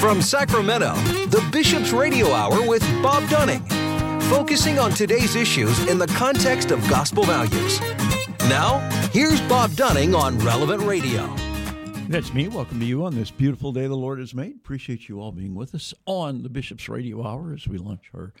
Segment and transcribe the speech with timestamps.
[0.00, 0.94] From Sacramento,
[1.26, 3.62] the Bishop's Radio Hour with Bob Dunning,
[4.30, 7.78] focusing on today's issues in the context of gospel values.
[8.48, 8.78] Now,
[9.12, 11.26] here's Bob Dunning on Relevant Radio.
[12.08, 12.48] That's me.
[12.48, 14.56] Welcome to you on this beautiful day the Lord has made.
[14.56, 18.32] Appreciate you all being with us on the Bishop's Radio Hour as we launch our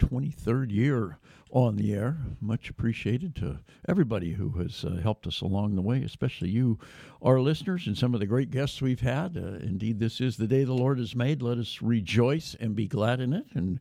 [0.00, 1.18] 23rd year
[1.52, 2.16] on the air.
[2.40, 3.58] Much appreciated to
[3.88, 6.78] everybody who has uh, helped us along the way, especially you,
[7.22, 9.36] our listeners, and some of the great guests we've had.
[9.36, 11.42] Uh, indeed, this is the day the Lord has made.
[11.42, 13.46] Let us rejoice and be glad in it.
[13.54, 13.80] And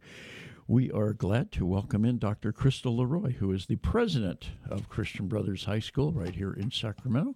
[0.68, 2.52] we are glad to welcome in Dr.
[2.52, 7.36] Crystal Leroy, who is the president of Christian Brothers High School right here in Sacramento.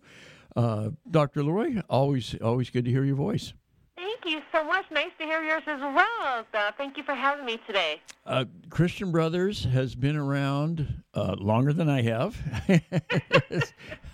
[0.55, 1.43] Uh, Dr.
[1.43, 3.53] Leroy, always always good to hear your voice.
[3.95, 4.85] Thank you so much.
[4.91, 6.45] Nice to hear yours as well.
[6.53, 8.01] Uh, thank you for having me today.
[8.25, 12.35] Uh, Christian Brothers has been around uh, longer than I have,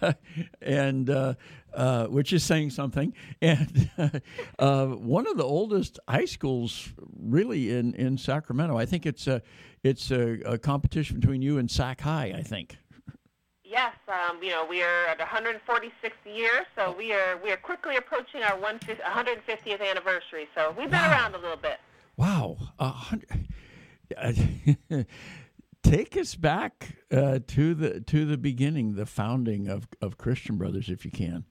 [0.61, 1.33] and uh,
[1.73, 3.13] uh, which is saying something.
[3.41, 3.89] And
[4.59, 8.77] uh, one of the oldest high schools, really in, in Sacramento.
[8.77, 9.41] I think it's a
[9.83, 12.33] it's a, a competition between you and Sac High.
[12.37, 12.77] I think.
[13.69, 15.91] Yes, um, you know we are at 146th
[16.25, 20.47] year, so we are we are quickly approaching our 150th anniversary.
[20.55, 21.11] So we've been wow.
[21.11, 21.79] around a little bit.
[22.17, 23.13] Wow, uh,
[25.83, 30.89] take us back uh, to the to the beginning, the founding of, of Christian Brothers,
[30.89, 31.45] if you can.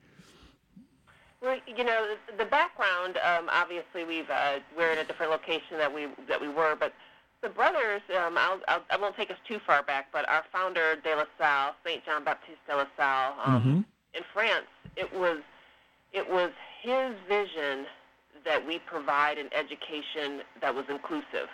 [1.41, 3.19] Well, you know the, the background.
[3.19, 6.92] Um, obviously, we've uh, we're in a different location that we that we were, but
[7.42, 10.97] the brothers, um, I'll, I'll, I won't take us too far back, but our founder,
[11.03, 13.77] De La Salle, Saint John Baptiste De La Salle, um, mm-hmm.
[14.14, 15.39] in France, it was
[16.12, 16.50] it was
[16.83, 17.86] his vision
[18.45, 21.48] that we provide an education that was inclusive,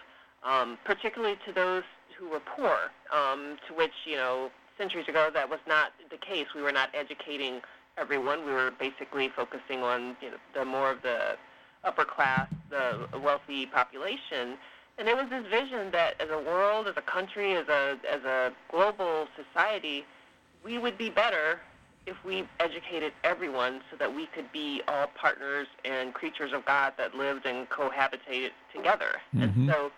[0.44, 1.82] um, particularly to those
[2.16, 2.76] who were poor.
[3.12, 6.46] Um, to which you know, centuries ago, that was not the case.
[6.54, 7.60] We were not educating
[7.98, 8.46] everyone.
[8.46, 11.36] We were basically focusing on you know, the more of the
[11.82, 14.56] upper class, the wealthy population
[14.98, 18.22] and it was this vision that as a world, as a country, as a, as
[18.24, 20.04] a global society,
[20.64, 21.60] we would be better
[22.06, 26.92] if we educated everyone so that we could be all partners and creatures of God
[26.98, 29.20] that lived and cohabitated together.
[29.34, 29.42] Mm-hmm.
[29.42, 29.90] And so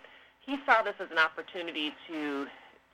[0.45, 2.47] he saw this as an opportunity to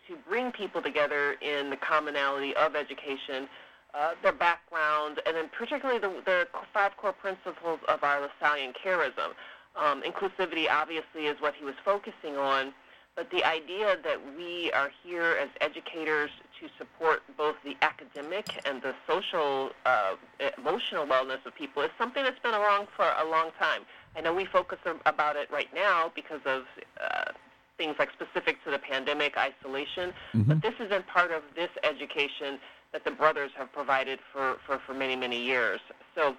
[0.10, 3.48] to bring people together in the commonality of education,
[3.94, 9.32] uh, their background, and then particularly the, the five core principles of our Lasallian charism.
[9.76, 12.74] Um, inclusivity obviously is what he was focusing on,
[13.16, 18.82] but the idea that we are here as educators to support both the academic and
[18.82, 20.16] the social, uh,
[20.58, 23.82] emotional wellness of people is something that's been around for a long time.
[24.16, 26.64] I know we focus about it right now because of
[27.02, 27.32] uh,
[27.78, 30.44] things like specific to the pandemic, isolation, mm-hmm.
[30.44, 32.60] but this has been part of this education
[32.94, 35.80] that the brothers have provided for, for, for many, many years.
[36.16, 36.36] So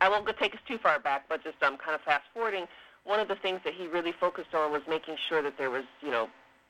[0.00, 2.66] I won't go take us too far back, but just um, kind of fast forwarding.
[3.04, 5.84] One of the things that he really focused on was making sure that there was,
[6.00, 6.28] you know,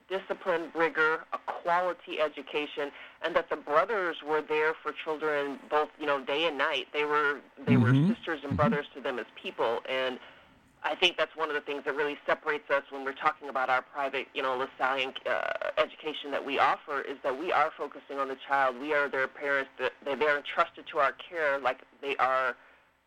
[0.09, 2.91] discipline, rigor, a quality education,
[3.23, 6.89] and that the brothers were there for children both, you know, day and night.
[6.93, 8.09] They were they mm-hmm.
[8.09, 8.57] were sisters and mm-hmm.
[8.57, 10.19] brothers to them as people, and
[10.85, 13.71] I think that's one of the things that really separates us when we're talking about
[13.71, 18.19] our private, you know, Lasallian uh, education that we offer is that we are focusing
[18.19, 18.79] on the child.
[18.79, 19.71] We are their parents.
[19.79, 22.55] That they are entrusted to our care like they are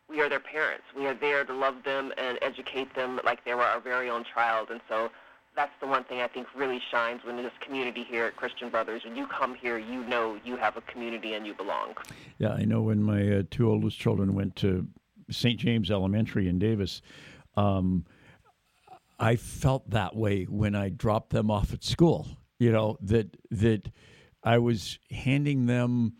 [0.08, 0.84] we are their parents.
[0.96, 4.24] We are there to love them and educate them like they were our very own
[4.24, 4.70] child.
[4.70, 5.10] And so
[5.54, 9.04] that's the one thing I think really shines when this community here at Christian Brothers.
[9.04, 11.94] When you come here, you know you have a community and you belong.
[12.38, 14.86] Yeah, I know when my uh, two oldest children went to
[15.30, 15.58] St.
[15.58, 17.02] James Elementary in Davis,
[17.56, 18.06] um,
[19.18, 22.28] I felt that way when I dropped them off at school.
[22.58, 23.90] You know that that
[24.42, 26.14] I was handing them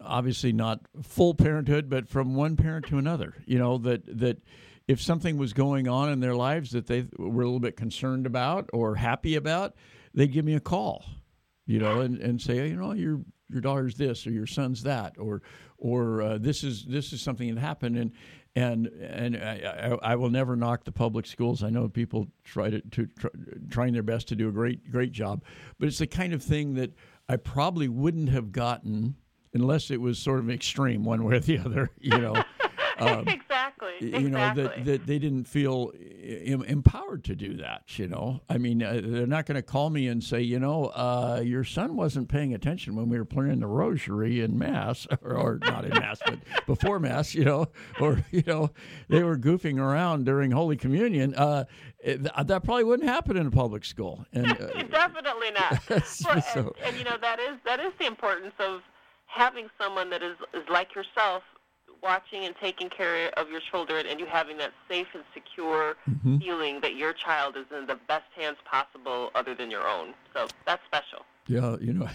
[0.00, 3.34] obviously not full parenthood, but from one parent to another.
[3.46, 4.42] You know that that
[4.86, 8.26] if something was going on in their lives that they were a little bit concerned
[8.26, 9.74] about or happy about,
[10.12, 11.04] they'd give me a call,
[11.66, 15.14] you know, and, and say, you know, your your daughter's this or your son's that
[15.18, 15.42] or
[15.78, 18.12] or uh, this is this is something that happened and
[18.56, 21.64] and and I, I, will never knock the public schools.
[21.64, 23.30] I know people try to, to try,
[23.68, 25.42] trying their best to do a great great job,
[25.78, 26.92] but it's the kind of thing that
[27.28, 29.16] I probably wouldn't have gotten
[29.54, 32.42] unless it was sort of extreme one way or the other, you know.
[32.98, 33.92] Um, exactly.
[34.00, 34.62] You know exactly.
[34.62, 35.92] that, that they didn't feel
[36.22, 37.98] em- empowered to do that.
[37.98, 40.86] You know, I mean, uh, they're not going to call me and say, you know,
[40.86, 45.36] uh, your son wasn't paying attention when we were playing the rosary in mass, or,
[45.36, 47.34] or not in mass, but before mass.
[47.34, 47.66] You know,
[48.00, 48.70] or you know,
[49.08, 51.34] they were goofing around during Holy Communion.
[51.34, 51.64] Uh,
[51.98, 54.24] it, that probably wouldn't happen in a public school.
[54.32, 55.88] And uh, definitely not.
[55.88, 58.82] well, and, and you know that is that is the importance of
[59.34, 61.42] having someone that is, is like yourself
[62.02, 66.38] watching and taking care of your children and you having that safe and secure Mm-hmm.
[66.38, 70.14] feeling that your child is in the best hands possible other than your own.
[70.34, 71.24] So that's special.
[71.46, 72.08] Yeah, you know,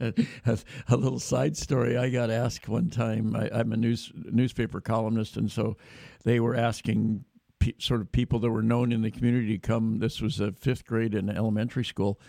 [0.00, 0.58] a,
[0.88, 1.96] a little side story.
[1.96, 3.36] I got asked one time.
[3.36, 5.76] I, I'm a news newspaper columnist, and so
[6.24, 7.24] they were asking
[7.60, 10.00] pe- sort of people that were known in the community to come.
[10.00, 12.20] This was a fifth grade in elementary school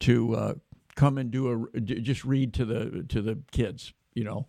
[0.00, 0.54] to uh,
[0.96, 4.48] come and do a just read to the to the kids, you know.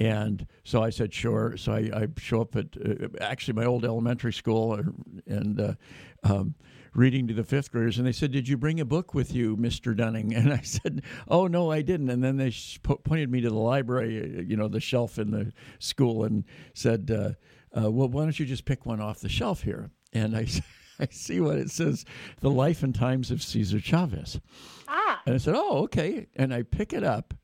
[0.00, 1.56] And so I said, sure.
[1.56, 4.82] So I, I show up at uh, actually my old elementary school uh,
[5.26, 5.74] and uh,
[6.22, 6.54] um,
[6.94, 7.98] reading to the fifth graders.
[7.98, 9.96] And they said, Did you bring a book with you, Mr.
[9.96, 10.34] Dunning?
[10.38, 12.10] And I said, Oh, no, I didn't.
[12.10, 15.52] And then they pointed me to the library, uh, you know, the shelf in the
[15.80, 16.44] school, and
[16.74, 19.90] said, uh, uh, Well, why don't you just pick one off the shelf here?
[20.12, 20.46] And I,
[21.00, 22.04] I see what it says
[22.40, 24.40] The Life and Times of Cesar Chavez.
[24.88, 27.34] Ah, And I said, "Oh, okay." And I pick it up,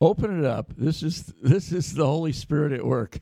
[0.00, 0.72] open it up.
[0.76, 3.20] This is this is the Holy Spirit at work.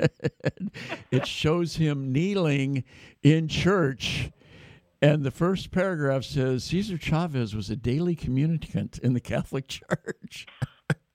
[1.10, 2.84] it shows him kneeling
[3.22, 4.30] in church,
[5.02, 10.46] and the first paragraph says Cesar Chavez was a daily communicant in the Catholic Church.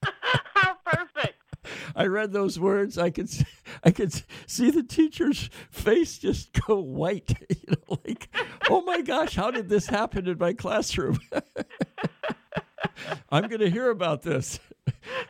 [0.03, 1.38] how perfect.
[1.95, 2.97] I read those words.
[2.97, 3.29] I could
[3.83, 4.13] I could
[4.47, 7.33] see the teacher's face just go white.
[7.49, 8.29] You know, like,
[8.69, 11.19] oh my gosh, how did this happen in my classroom?
[13.29, 14.59] I'm going to hear about this.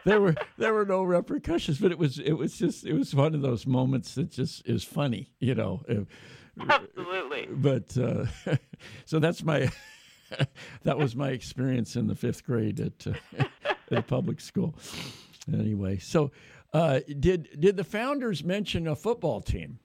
[0.06, 3.33] There were there were no repercussions, but it was it was just it was one
[3.36, 5.81] of those moments that just is funny, you know.
[5.89, 6.06] Uh,
[6.69, 7.47] Absolutely.
[7.51, 8.25] But uh,
[9.06, 9.69] so that's my
[10.83, 13.44] that was my experience in the fifth grade at uh,
[13.91, 14.75] at a public school.
[15.54, 16.31] Anyway, so
[16.74, 19.80] uh, did did the founders mention a football team?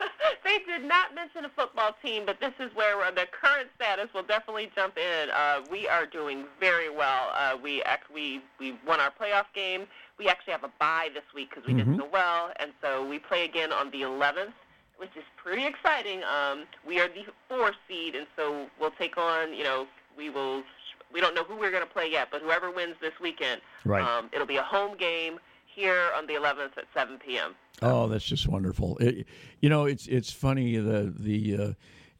[0.44, 4.08] They did not mention a football team, but this is where uh, the current status
[4.12, 5.30] will definitely jump in.
[5.30, 7.30] Uh, we are doing very well.
[7.32, 9.86] Uh, we act, we we won our playoff game.
[10.18, 13.18] We actually have a bye this week because we did so well, and so we
[13.18, 14.52] play again on the 11th,
[14.98, 16.22] which is pretty exciting.
[16.24, 19.54] Um, we are the four seed, and so we'll take on.
[19.54, 19.86] You know,
[20.18, 20.64] we will.
[21.12, 24.02] We don't know who we're going to play yet, but whoever wins this weekend, Right.
[24.02, 27.54] um, it'll be a home game here on the 11th at 7 p.m.
[27.80, 28.96] Oh, that's just wonderful.
[28.98, 29.26] It,
[29.60, 31.72] you know, it's it's funny the the uh,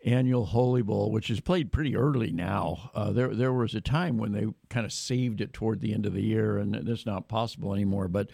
[0.04, 2.90] annual Holy Bowl, which is played pretty early now.
[2.94, 6.06] Uh, there there was a time when they kind of saved it toward the end
[6.06, 8.08] of the year, and that's not possible anymore.
[8.08, 8.30] But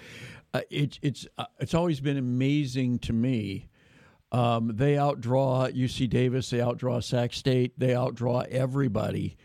[0.54, 3.68] uh, it's it's uh, it's always been amazing to me.
[4.30, 9.36] Um, they outdraw UC Davis, they outdraw Sac State, they outdraw everybody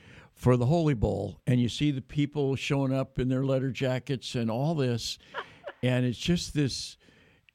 [0.43, 4.35] for the Holy Bowl, and you see the people showing up in their letter jackets
[4.35, 5.17] and all this,
[5.83, 6.97] and it's just this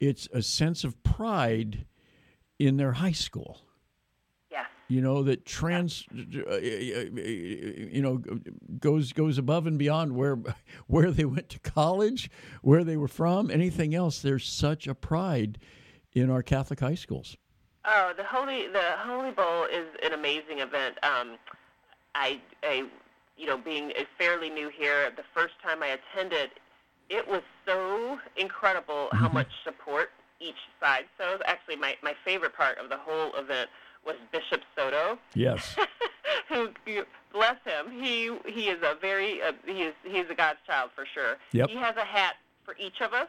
[0.00, 1.85] it's a sense of pride
[2.58, 3.61] in their high school
[4.50, 4.67] Yes.
[4.88, 8.23] you know that trans you know
[8.79, 10.38] goes goes above and beyond where
[10.87, 12.31] where they went to college
[12.62, 15.58] where they were from anything else there's such a pride
[16.12, 17.37] in our catholic high schools
[17.84, 20.99] Oh, the Holy the Holy Bowl is an amazing event.
[21.02, 21.38] Um,
[22.14, 22.87] I, I,
[23.37, 26.50] you know, being fairly new here, the first time I attended,
[27.08, 30.10] it was so incredible how much support
[30.40, 31.05] each side.
[31.19, 33.70] So actually, my my favorite part of the whole event
[34.05, 35.19] was Bishop Soto.
[35.34, 35.76] yes.
[36.49, 36.70] Who
[37.32, 37.90] bless him.
[38.02, 41.37] He he is a very uh, he is he's a god's child for sure.
[41.52, 41.70] Yep.
[41.70, 42.34] he has a hat
[42.64, 43.28] for each of us.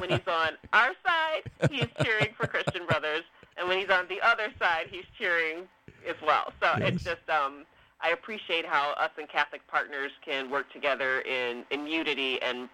[0.00, 3.22] When he's on our side he's cheering for christian brothers
[3.56, 5.68] and when he's on the other side he's cheering
[6.08, 6.52] as well.
[6.60, 7.64] So it's just um
[8.02, 12.68] i appreciate how us and catholic partners can work together in in unity and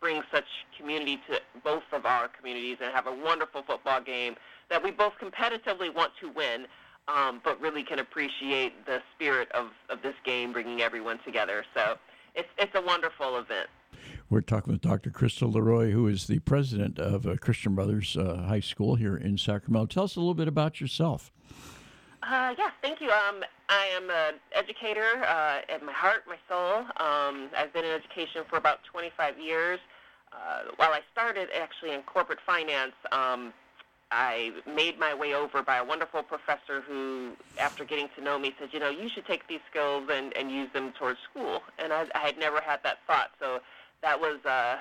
[0.00, 0.44] bring such
[0.76, 4.34] community to both of our communities and have a wonderful football game
[4.70, 6.66] that we both competitively want to win,
[7.08, 11.64] um, but really can appreciate the spirit of, of this game bringing everyone together.
[11.74, 11.96] So
[12.34, 13.68] it's, it's a wonderful event.
[14.30, 18.44] we're talking with dr crystal leroy who is the president of uh, christian brothers uh,
[18.46, 21.32] high school here in sacramento tell us a little bit about yourself
[22.22, 23.10] Uh, yes, thank you.
[23.10, 26.84] Um, I am an educator uh, at my heart, my soul.
[26.98, 29.80] Um, I've been in education for about 25 years.
[30.32, 33.52] Uh, while I started actually in corporate finance, um,
[34.12, 38.54] I made my way over by a wonderful professor who, after getting to know me,
[38.58, 41.62] said, you know, you should take these skills and, and use them towards school.
[41.78, 43.30] And I, I had never had that thought.
[43.40, 43.60] So
[44.02, 44.76] that was, uh,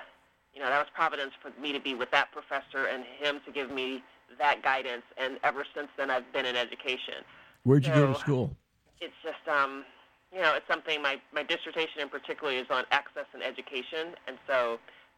[0.53, 3.51] you know, that was providence for me to be with that professor and him to
[3.51, 4.03] give me
[4.37, 5.03] that guidance.
[5.17, 7.25] And ever since then, I've been in education.
[7.63, 8.55] Where'd you go to school?
[9.01, 9.85] it's just um
[10.33, 14.37] you know it's something my my dissertation in particular is on access and education and
[14.47, 14.77] so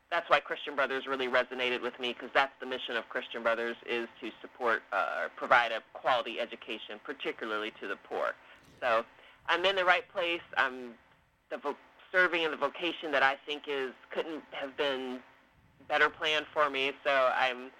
[0.09, 3.75] that's why christian brothers really resonated with me because that's the mission of christian brothers
[3.89, 8.33] is to support uh, or provide a quality education particularly to the poor.
[8.81, 9.03] So
[9.47, 10.41] i'm in the right place.
[10.57, 10.91] I'm
[11.49, 11.75] the vo-
[12.11, 15.19] serving in the vocation that i think is couldn't have been
[15.87, 17.71] better planned for me so i'm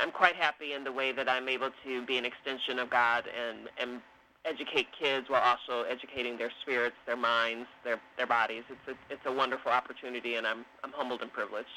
[0.00, 3.24] I'm quite happy in the way that I'm able to be an extension of God
[3.28, 4.00] and and
[4.44, 8.64] educate kids while also educating their spirits, their minds, their their bodies.
[8.68, 11.68] It's a it's a wonderful opportunity, and I'm I'm humbled and privileged.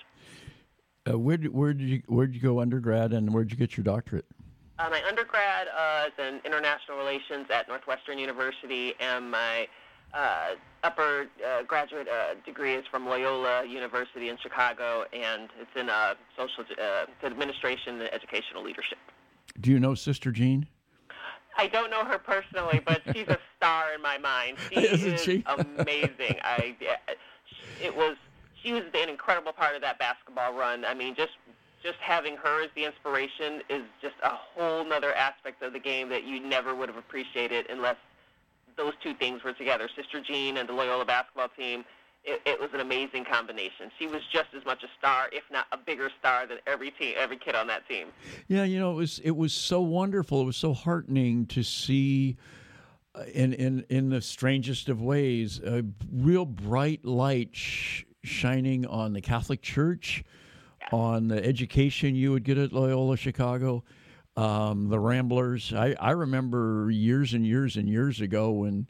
[1.09, 3.57] Uh, where did where did you where did you go undergrad and where did you
[3.57, 4.25] get your doctorate?
[4.79, 9.67] Uh, my undergrad uh, is in international relations at Northwestern University, and my
[10.13, 15.89] uh, upper uh, graduate uh, degree is from Loyola University in Chicago, and it's in
[15.89, 18.97] uh, social uh, administration and educational leadership.
[19.59, 20.67] Do you know Sister Jean?
[21.57, 24.57] I don't know her personally, but she's a star in my mind.
[24.71, 25.43] She Isn't is she?
[25.77, 26.37] amazing.
[26.43, 26.75] I
[27.81, 28.15] it was
[28.61, 30.83] she was an incredible part of that basketball run.
[30.85, 31.33] I mean, just
[31.83, 36.09] just having her as the inspiration is just a whole nother aspect of the game
[36.09, 37.97] that you never would have appreciated unless
[38.77, 39.89] those two things were together.
[39.95, 41.83] Sister Jean and the Loyola basketball team.
[42.25, 43.91] It, it was an amazing combination.
[43.99, 47.15] She was just as much a star, if not a bigger star, than every team,
[47.17, 48.07] every kid on that team.
[48.47, 50.41] Yeah, you know, it was it was so wonderful.
[50.41, 52.37] It was so heartening to see
[53.13, 59.11] uh, in in in the strangest of ways a real bright light sh- shining on
[59.11, 60.23] the Catholic Church,
[60.93, 63.83] on the education you would get at Loyola Chicago,
[64.35, 65.73] um, the Ramblers.
[65.73, 68.87] I, I remember years and years and years ago when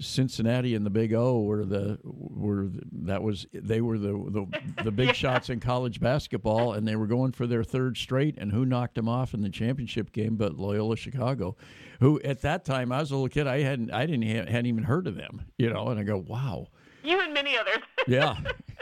[0.00, 4.82] Cincinnati and the Big O were the were the, that was they were the the,
[4.84, 8.36] the big shots in college basketball, and they were going for their third straight.
[8.38, 10.36] And who knocked them off in the championship game?
[10.36, 11.56] But Loyola Chicago,
[12.00, 14.84] who at that time I was a little kid, I hadn't I didn't hadn't even
[14.84, 15.88] heard of them, you know.
[15.88, 16.68] And I go, wow,
[17.04, 17.82] You and many others.
[18.06, 18.36] yeah,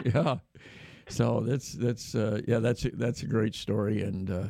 [0.04, 0.36] yeah.
[1.08, 4.46] So that's that's uh, yeah that's a, that's a great story, and uh,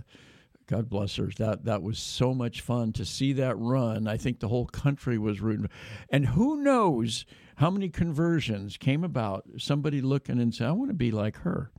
[0.66, 1.30] God bless her.
[1.38, 4.08] That that was so much fun to see that run.
[4.08, 5.68] I think the whole country was rooting,
[6.10, 7.24] and who knows
[7.56, 9.44] how many conversions came about.
[9.58, 11.70] Somebody looking and saying, "I want to be like her."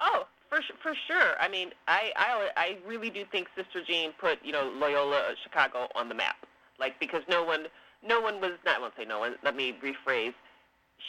[0.00, 1.34] Oh, for for sure.
[1.40, 5.88] I mean, I I I really do think Sister Jean put you know Loyola Chicago
[5.96, 6.36] on the map.
[6.78, 7.66] Like because no one
[8.06, 9.34] no one was not I won't say no one.
[9.42, 10.34] Let me rephrase.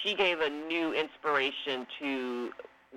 [0.03, 2.49] She gave a new inspiration to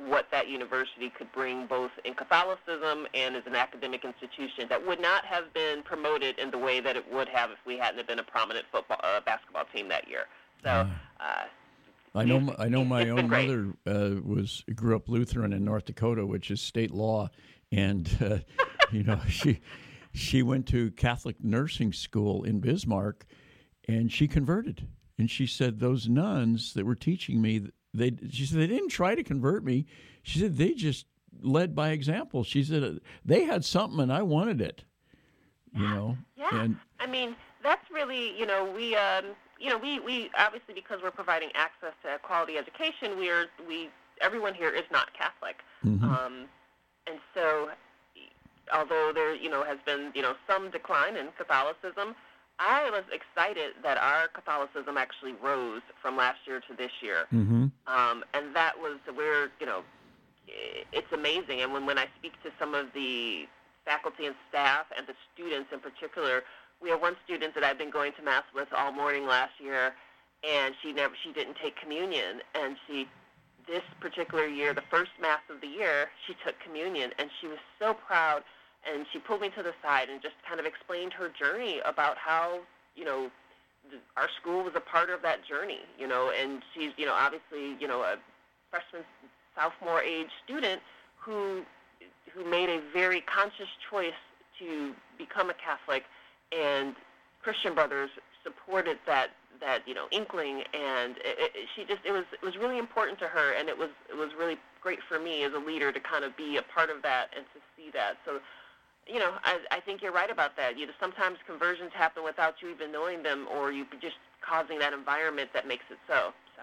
[0.05, 5.01] what that university could bring both in Catholicism and as an academic institution that would
[5.01, 8.07] not have been promoted in the way that it would have if we hadn't have
[8.07, 10.27] been a prominent football uh, basketball team that year.
[10.63, 10.87] So
[11.21, 11.45] uh,
[12.15, 12.41] I know.
[12.41, 12.85] my- I know.
[12.85, 17.29] My own mother uh, was grew up Lutheran in North Dakota, which is state law,
[17.73, 18.39] and uh,
[18.93, 19.61] you know she
[20.13, 23.27] she went to Catholic nursing school in Bismarck,
[23.89, 24.89] and she converted.
[25.19, 29.15] And she said those nuns that were teaching me, they she said they didn't try
[29.15, 29.87] to convert me.
[30.23, 31.07] She said they just
[31.43, 32.45] led by example.
[32.45, 32.93] She said uh,
[33.25, 34.83] they had something and I wanted it.
[35.75, 39.25] You know, Yeah, and I mean that's really you know we um,
[39.61, 43.91] you know we, we obviously because we're providing access to quality education we're we
[44.23, 46.03] everyone here is not Catholic, Mhm.
[46.03, 46.35] um,
[47.07, 47.71] and so
[48.73, 52.15] although there you know has been you know some decline in Catholicism,
[52.59, 57.67] I was excited that our Catholicism actually rose from last year to this year hmm
[57.87, 59.83] um, and that was where you know
[60.93, 61.61] it's amazing.
[61.63, 63.47] And when when I speak to some of the
[63.85, 66.43] faculty and staff and the students in particular,
[66.83, 69.95] we have one student that I've been going to mass with all morning last year,
[70.49, 73.09] and she never she didn't take communion, and she
[73.67, 77.59] this particular year, the first mass of the year, she took communion, and she was
[77.81, 78.45] so proud.
[78.93, 82.17] And she pulled me to the side and just kind of explained her journey about
[82.19, 82.61] how
[82.95, 83.31] you know
[83.91, 87.15] th- our school was a part of that journey, you know, and she's, you know,
[87.15, 88.17] obviously, you know, a
[88.71, 89.03] freshman,
[89.55, 90.81] sophomore age student
[91.19, 91.63] who
[92.33, 94.21] who made a very conscious choice
[94.59, 96.05] to become a Catholic,
[96.53, 96.95] and
[97.43, 98.11] Christian Brothers
[98.43, 102.57] supported that that you know inkling, and it, it, she just it was it was
[102.57, 105.59] really important to her, and it was it was really great for me as a
[105.59, 108.19] leader to kind of be a part of that and to see that.
[108.27, 108.41] So
[109.07, 110.79] you know, I, I think you're right about that.
[110.79, 114.93] You know, sometimes conversions happen without you even knowing them, or you just causing that
[114.93, 116.33] environment that makes it so.
[116.57, 116.63] So,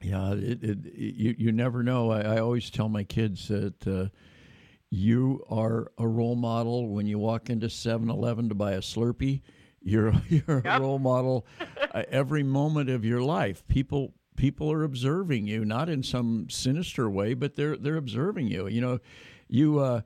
[0.00, 2.10] Yeah, it, it, you you never know.
[2.10, 4.08] I, I always tell my kids that uh,
[4.90, 9.42] you are a role model when you walk into 7-Eleven to buy a Slurpee.
[9.80, 11.46] You're you're a role model
[11.94, 13.66] uh, every moment of your life.
[13.68, 18.66] People people are observing you, not in some sinister way, but they're they're observing you.
[18.66, 18.98] You know,
[19.48, 20.00] you uh,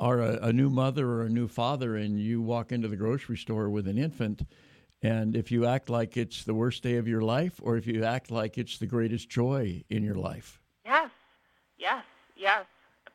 [0.00, 3.36] are a, a new mother or a new father, and you walk into the grocery
[3.36, 4.42] store with an infant.
[5.02, 8.02] And if you act like it's the worst day of your life, or if you
[8.04, 10.58] act like it's the greatest joy in your life.
[10.84, 11.10] yes,
[11.78, 12.04] yes,
[12.36, 12.64] yes.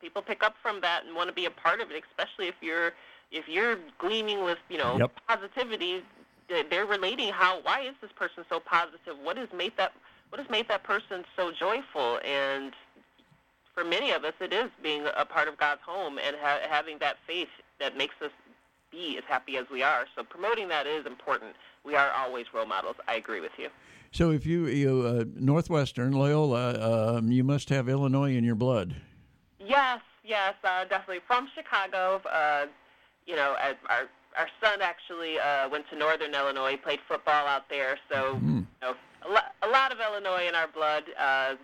[0.00, 2.54] People pick up from that and want to be a part of it, especially if
[2.60, 2.92] you're
[3.32, 5.10] if you're gleaming with you know Yep.
[5.26, 6.02] positivity.
[6.48, 9.18] they- They're relating how why is this person so positive?
[9.22, 9.92] What has made that
[10.28, 12.20] what has made that person so joyful?
[12.24, 12.72] And
[13.76, 16.98] for many of us, it is being a part of God's home and ha- having
[17.00, 18.30] that faith that makes us
[18.90, 20.06] be as happy as we are.
[20.16, 21.54] So promoting that is important.
[21.84, 22.96] We are always role models.
[23.06, 23.68] I agree with you.
[24.12, 28.96] So if you, you uh, Northwestern Loyola, um, you must have Illinois in your blood.
[29.60, 32.22] Yes, yes, uh, definitely from Chicago.
[32.32, 32.66] Uh,
[33.26, 33.56] you know,
[33.90, 37.98] our our son actually uh, went to Northern Illinois, played football out there.
[38.10, 38.56] So mm-hmm.
[38.58, 38.94] you know,
[39.26, 41.04] a, lo- a lot of Illinois in our blood.
[41.18, 41.56] Uh,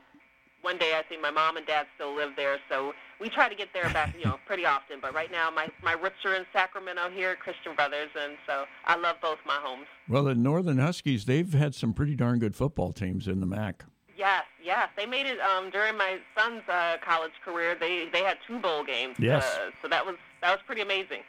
[0.62, 3.54] one day I think my mom and dad still live there, so we try to
[3.54, 4.98] get there back, you know, pretty often.
[5.00, 8.64] But right now, my my roots are in Sacramento here at Christian Brothers, and so
[8.84, 9.86] I love both my homes.
[10.08, 13.84] Well, the Northern Huskies, they've had some pretty darn good football teams in the MAC.
[14.16, 17.76] Yes, yes, they made it um, during my son's uh, college career.
[17.78, 19.16] They they had two bowl games.
[19.18, 21.22] Yes, uh, so that was that was pretty amazing.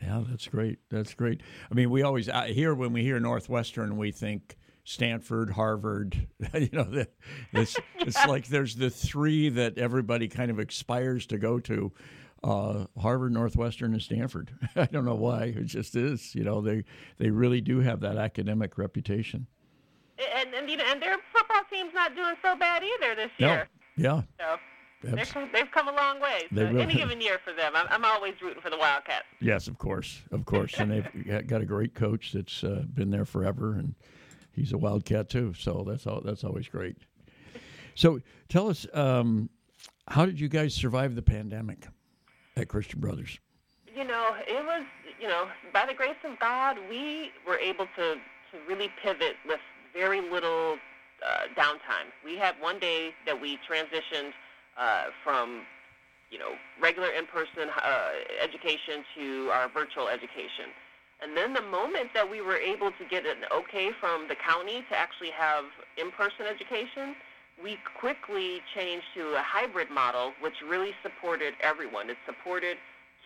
[0.00, 0.78] Yeah, that's great.
[0.88, 1.42] That's great.
[1.70, 6.26] I mean, we always uh, here when we hear Northwestern, we think Stanford, Harvard.
[6.54, 7.04] you know,
[7.52, 11.92] it's it's like there's the three that everybody kind of aspires to go to.
[12.42, 14.50] Uh, Harvard, Northwestern, and Stanford.
[14.76, 15.44] I don't know why.
[15.44, 16.34] It just is.
[16.34, 16.84] You know, they
[17.18, 19.46] they really do have that academic reputation.
[20.18, 23.68] And and, you know, and their football team's not doing so bad either this year.
[23.96, 24.04] No.
[24.06, 24.22] Yeah.
[24.42, 24.58] So
[25.52, 26.42] they've come a long way.
[26.54, 29.24] So really, any given year for them, I'm, I'm, always rooting for the Wildcats.
[29.40, 33.24] Yes, of course, of course, and they've got a great coach that's uh, been there
[33.24, 33.94] forever, and
[34.54, 35.54] he's a wildcat too.
[35.54, 36.20] So that's all.
[36.24, 36.96] That's always great.
[37.94, 39.50] So tell us, um,
[40.08, 41.86] how did you guys survive the pandemic
[42.56, 43.38] at Christian Brothers?
[43.94, 44.84] You know, it was
[45.20, 49.60] you know by the grace of God, we were able to to really pivot with
[49.92, 50.76] very little
[51.24, 52.10] uh, downtime.
[52.24, 54.32] We had one day that we transitioned
[54.78, 55.62] uh, from
[56.30, 58.08] you know regular in-person uh,
[58.42, 60.70] education to our virtual education.
[61.22, 64.84] And then the moment that we were able to get an okay from the county
[64.90, 65.64] to actually have
[65.98, 67.14] in-person education,
[67.62, 72.08] we quickly changed to a hybrid model, which really supported everyone.
[72.08, 72.78] It supported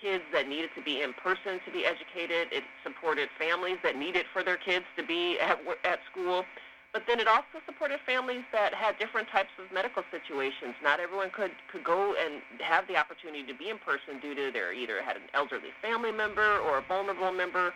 [0.03, 2.49] kids that needed to be in person to be educated.
[2.51, 6.45] It supported families that needed for their kids to be at, at school.
[6.93, 10.75] But then it also supported families that had different types of medical situations.
[10.83, 14.53] Not everyone could, could go and have the opportunity to be in person due to
[14.53, 17.73] their either had an elderly family member or a vulnerable member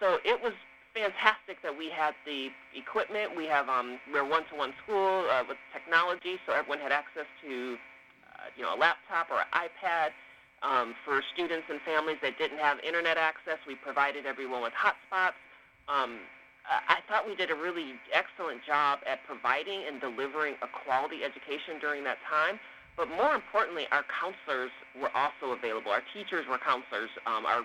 [0.00, 0.52] so it was
[0.94, 3.36] fantastic that we had the equipment.
[3.36, 7.76] We have um, we're one-to-one school uh, with technology, so everyone had access to
[8.26, 10.10] uh, you know a laptop or an iPad.
[10.62, 15.40] Um, for students and families that didn't have internet access, we provided everyone with hotspots.
[15.88, 16.20] Um,
[16.68, 21.80] I thought we did a really excellent job at providing and delivering a quality education
[21.80, 22.60] during that time.
[22.96, 25.90] But more importantly, our counselors were also available.
[25.90, 27.08] Our teachers were counselors.
[27.24, 27.64] Um, our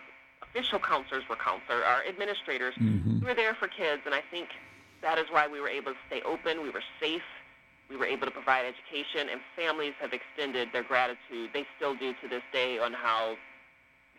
[0.56, 3.26] official counselors were counselors, our administrators mm-hmm.
[3.26, 4.50] were there for kids, and I think
[5.02, 6.64] that is why we were able to stay open.
[6.64, 7.22] We were safe.
[7.90, 11.52] We were able to provide education, and families have extended their gratitude.
[11.54, 13.36] They still do to this day on how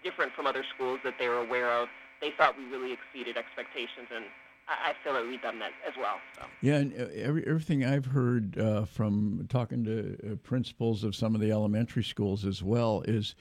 [0.05, 1.89] different from other schools that they were aware of.
[2.21, 4.27] They thought we really exceeded expectations, and
[4.69, 6.17] I feel like we've done that as well.
[6.37, 6.43] So.
[6.61, 11.35] Yeah, and uh, every, everything I've heard uh, from talking to uh, principals of some
[11.35, 13.35] of the elementary schools as well is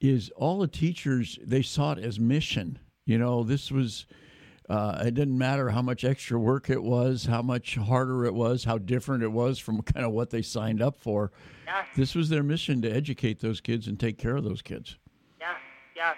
[0.00, 2.78] is all the teachers they saw it as mission.
[3.04, 4.06] You know, this was.
[4.68, 8.64] Uh, it didn't matter how much extra work it was, how much harder it was,
[8.64, 11.32] how different it was from kind of what they signed up for.
[11.66, 11.86] Yes.
[11.96, 14.98] This was their mission to educate those kids and take care of those kids.
[15.40, 15.56] Yes,
[15.96, 16.16] yes.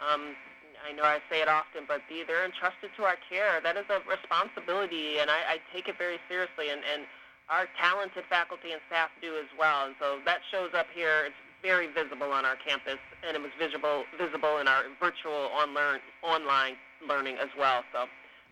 [0.00, 0.34] Um,
[0.80, 3.60] I know I say it often, but they're entrusted to our care.
[3.62, 6.70] That is a responsibility, and I, I take it very seriously.
[6.70, 7.04] And, and
[7.50, 9.86] our talented faculty and staff do as well.
[9.86, 11.26] And so that shows up here.
[11.26, 15.74] It's very visible on our campus, and it was visible visible in our virtual on
[15.74, 16.74] learn, online
[17.06, 17.82] learning as well.
[17.92, 18.06] So,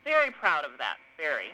[0.04, 0.96] very proud of that.
[1.16, 1.52] Very.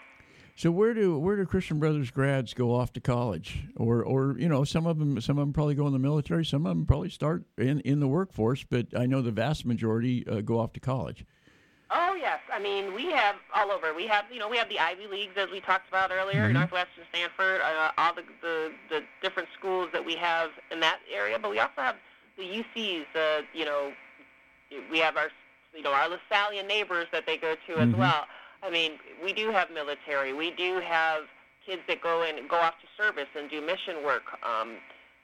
[0.57, 4.49] So where do where do Christian Brothers grads go off to college, or or you
[4.49, 6.87] know some of them some of them probably go in the military, some of them
[6.87, 10.73] probably start in in the workforce, but I know the vast majority uh, go off
[10.75, 11.25] to college.
[12.15, 13.93] Oh yes, I mean we have all over.
[13.93, 16.53] We have you know we have the Ivy Leagues as we talked about earlier, mm-hmm.
[16.53, 21.41] Northwestern, Stanford, uh, all the, the the different schools that we have in that area.
[21.41, 21.97] But we also have
[22.39, 23.07] the UCs.
[23.17, 23.93] Uh, you know,
[24.93, 25.31] we have our
[25.75, 27.91] you know our LaSallian neighbors that they go to mm-hmm.
[27.91, 28.27] as well.
[28.63, 30.33] I mean, we do have military.
[30.33, 31.25] We do have
[31.67, 34.23] kids that go in go off to service and do mission work.
[34.45, 34.77] Um,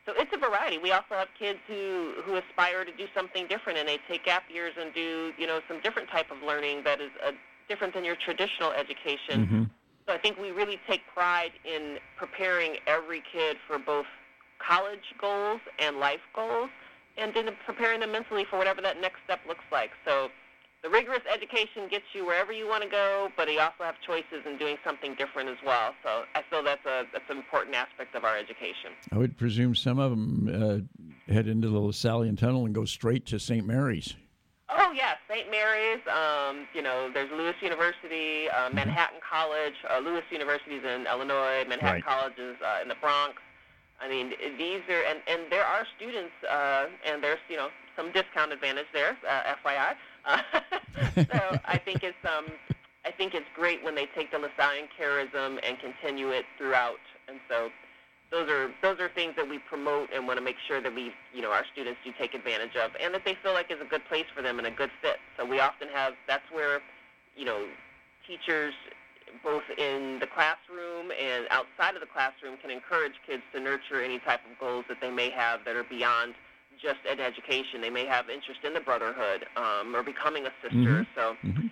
[0.07, 0.79] so it's a variety.
[0.79, 4.45] We also have kids who who aspire to do something different, and they take gap
[4.53, 7.33] years and do you know some different type of learning that is a, uh,
[7.69, 9.47] different than your traditional education.
[9.47, 9.63] Mm-hmm.
[10.07, 14.07] So I think we really take pride in preparing every kid for both
[14.59, 16.71] college goals and life goals,
[17.17, 19.91] and then preparing them mentally for whatever that next step looks like.
[20.05, 20.31] So
[20.83, 24.47] the rigorous education gets you wherever you want to go, but you also have choices
[24.47, 25.95] in doing something different as well.
[26.03, 28.93] So I feel that's a that's an important aspect of our education.
[29.13, 30.89] I would presume some of them
[31.29, 33.67] uh, head into the Lasallian Tunnel and go straight to St.
[33.67, 34.15] Mary's.
[34.71, 35.51] Oh yes, St.
[35.51, 36.01] Mary's.
[36.07, 38.77] Um, you know, there's Lewis University, uh, mm-hmm.
[38.77, 39.35] Manhattan mm-hmm.
[39.37, 39.75] College.
[39.89, 41.65] Uh, Lewis University is in Illinois.
[41.69, 42.05] Manhattan right.
[42.05, 43.35] College is uh, in the Bronx.
[44.01, 48.13] I mean, these are and and there are students, uh, and there's you know some
[48.13, 49.95] discount advantage there, uh, FYI.
[51.17, 52.47] So I think it's um,
[53.05, 57.01] I think it's great when they take the Lasallian charism and continue it throughout.
[57.29, 57.71] And so
[58.31, 61.13] those are those are things that we promote and want to make sure that we
[61.35, 63.89] you know our students do take advantage of, and that they feel like is a
[63.89, 65.17] good place for them and a good fit.
[65.37, 66.81] So we often have that's where
[67.37, 67.67] you know
[68.27, 68.75] teachers
[69.43, 74.19] both in the classroom and outside of the classroom can encourage kids to nurture any
[74.19, 76.35] type of goals that they may have that are beyond
[76.83, 77.81] just an education.
[77.81, 80.77] They may have interest in the brotherhood um, or becoming a sister.
[80.77, 81.03] Mm-hmm.
[81.15, 81.67] So mm-hmm.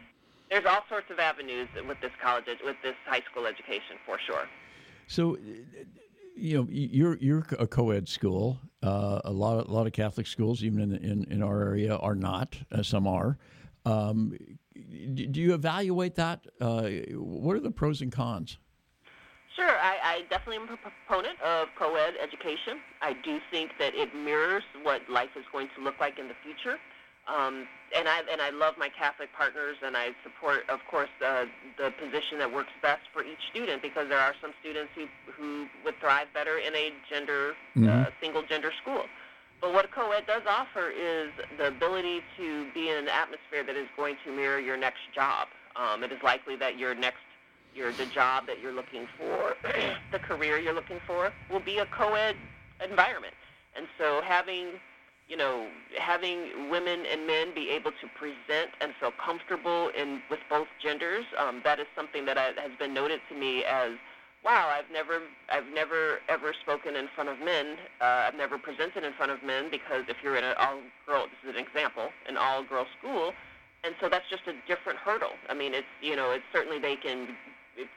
[0.51, 4.49] there's all sorts of avenues with this college, with this high school education, for sure.
[5.07, 5.39] So,
[6.37, 8.61] you know, you're you're a co-ed school.
[8.83, 11.97] Uh, a lot of, a lot of Catholic schools, even in in, in our area,
[11.97, 12.57] are not.
[12.71, 13.39] Uh, some are.
[13.85, 14.37] Um,
[14.75, 16.47] do you evaluate that?
[16.61, 18.59] Uh, what are the pros and cons?
[19.59, 22.79] Sure, I, I definitely am a proponent of co-ed education.
[23.03, 26.39] I do think that it mirrors what life is going to look like in the
[26.45, 26.79] future.
[27.27, 31.45] Um, and I and I love my Catholic partners, and I support, of course, uh,
[31.77, 35.67] the position that works best for each student because there are some students who who
[35.85, 37.89] would thrive better in a gender uh, mm-hmm.
[37.89, 39.05] uh, single gender school.
[39.61, 43.89] But what co-ed does offer is the ability to be in an atmosphere that is
[43.97, 45.49] going to mirror your next job.
[45.75, 47.28] Um, it is likely that your next
[47.75, 49.57] your the job that you're looking for,
[50.13, 52.37] the career you're looking for, will be a co-ed
[52.83, 53.35] environment.
[53.77, 54.81] And so having
[55.29, 55.67] you know,
[55.99, 61.27] having women and men be able to present and feel comfortable in with both genders,
[61.39, 63.93] um, that is something that I, has been noted to me as,
[64.43, 67.77] wow, I've never, I've never ever spoken in front of men.
[68.01, 71.51] Uh, I've never presented in front of men because if you're in an all-girl, this
[71.51, 73.35] is an example, an all-girl school,
[73.85, 75.37] and so that's just a different hurdle.
[75.51, 77.37] I mean, it's you know, it's certainly they can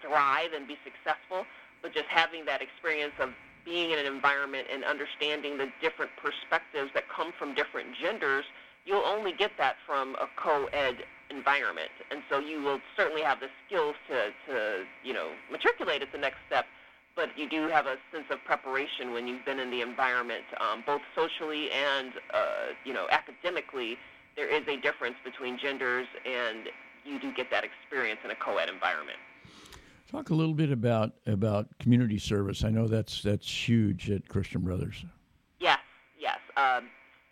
[0.01, 1.45] thrive and be successful,
[1.81, 3.29] but just having that experience of
[3.65, 8.45] being in an environment and understanding the different perspectives that come from different genders,
[8.85, 10.97] you'll only get that from a co-ed
[11.29, 11.91] environment.
[12.09, 16.17] And so you will certainly have the skills to, to you know, matriculate at the
[16.17, 16.65] next step,
[17.15, 20.83] but you do have a sense of preparation when you've been in the environment, um,
[20.85, 23.97] both socially and, uh, you know, academically.
[24.35, 26.69] There is a difference between genders, and
[27.05, 29.17] you do get that experience in a co-ed environment.
[30.11, 32.65] Talk a little bit about about community service.
[32.65, 35.05] I know that's that's huge at Christian Brothers.
[35.61, 35.79] Yes,
[36.19, 36.39] yes.
[36.57, 36.89] Um,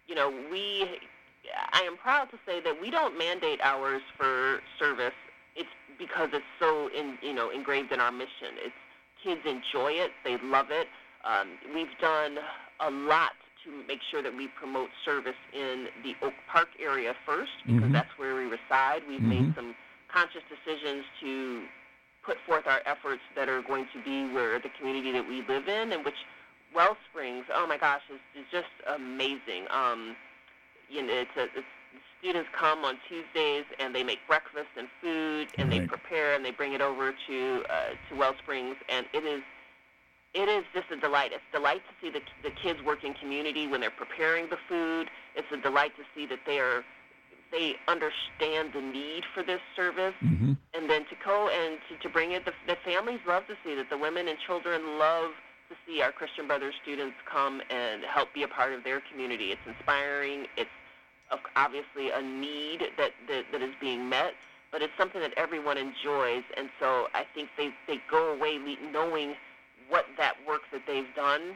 [0.08, 0.86] you know, we.
[1.74, 5.14] I am proud to say that we don't mandate hours for service.
[5.58, 8.56] It's because it's so in you know engraved in our mission.
[8.64, 8.74] It's
[9.22, 10.12] kids enjoy it.
[10.24, 10.88] They love it.
[11.26, 12.38] Um, we've done
[12.80, 13.34] a lot
[13.66, 17.92] to make sure that we promote service in the Oak Park area first because mm-hmm.
[17.92, 19.02] that's where we reside.
[19.06, 19.30] We've mm-hmm.
[19.30, 19.76] made some
[20.08, 21.64] conscious decisions to
[22.24, 25.68] put forth our efforts that are going to be where the community that we live
[25.68, 26.16] in and which
[26.76, 29.66] Wellsprings, oh my gosh, is, is just amazing.
[29.72, 30.16] Um,
[30.90, 31.68] you know, it's a, it's,
[32.20, 35.82] students come on Tuesdays and they make breakfast and food and right.
[35.82, 39.42] they prepare and they bring it over to uh, to Wellsprings and it is
[40.36, 41.32] it is just a delight.
[41.34, 44.58] It's a delight to see the the kids work in community when they're preparing the
[44.68, 45.10] food.
[45.36, 46.84] It's a delight to see that they are
[47.52, 50.54] they understand the need for this service, mm-hmm.
[50.74, 52.46] and then to go and to, to bring it.
[52.46, 55.32] The, the families love to see that the women and children love
[55.70, 59.52] to see our Christian Brothers students come and help be a part of their community.
[59.52, 60.48] It's inspiring.
[60.58, 60.70] It's
[61.56, 64.34] obviously a need that, that, that is being met,
[64.72, 66.44] but it's something that everyone enjoys.
[66.58, 68.58] And so I think they, they go away
[68.92, 69.36] knowing
[69.90, 71.56] what that work that they've done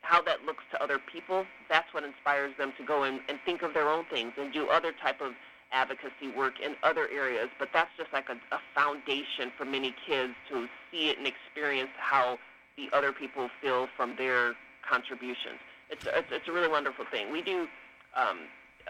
[0.00, 3.62] how that looks to other people, that's what inspires them to go and, and think
[3.62, 5.32] of their own things and do other type of
[5.72, 7.48] advocacy work in other areas.
[7.58, 11.90] But that's just like a, a foundation for many kids to see it and experience
[11.98, 12.38] how
[12.76, 14.54] the other people feel from their
[14.88, 15.58] contributions.
[15.90, 17.30] It's, it's, it's a really wonderful thing.
[17.30, 17.68] We do
[18.16, 18.40] um,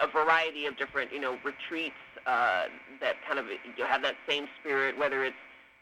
[0.01, 1.95] a variety of different, you know, retreats
[2.27, 2.65] uh,
[3.01, 3.47] that kind of
[3.77, 5.37] you have that same spirit, whether it's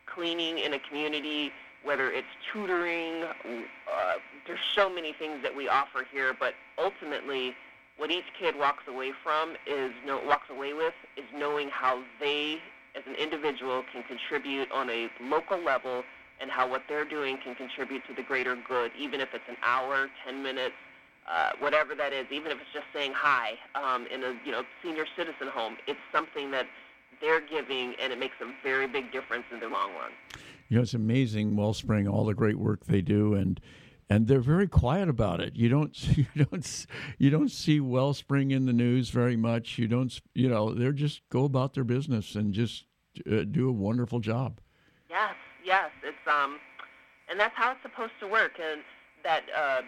[0.06, 1.52] cleaning in a community,
[1.88, 3.24] whether it's tutoring.
[3.24, 7.54] Uh, there's so many things that we offer here, but ultimately,
[7.96, 12.58] what each kid walks away from is no, walks away with is knowing how they,
[12.94, 16.04] as an individual, can contribute on a local level,
[16.42, 19.56] and how what they're doing can contribute to the greater good, even if it's an
[19.64, 20.74] hour, 10 minutes.
[21.28, 24.62] uh, whatever that is, even if it's just saying hi um, in a you know
[24.82, 26.66] senior citizen home, it's something that
[27.20, 30.12] they're giving, and it makes a very big difference in the long run.
[30.68, 33.60] You know, it's amazing Wellspring, all the great work they do, and
[34.10, 35.56] and they're very quiet about it.
[35.56, 36.86] You don't you don't
[37.18, 39.78] you don't see Wellspring in the news very much.
[39.78, 42.84] You don't you know they're just go about their business and just
[43.30, 44.60] uh, do a wonderful job.
[45.08, 46.58] Yes, yes, it's um,
[47.30, 48.82] and that's how it's supposed to work, and
[49.24, 49.44] that.
[49.56, 49.82] Uh,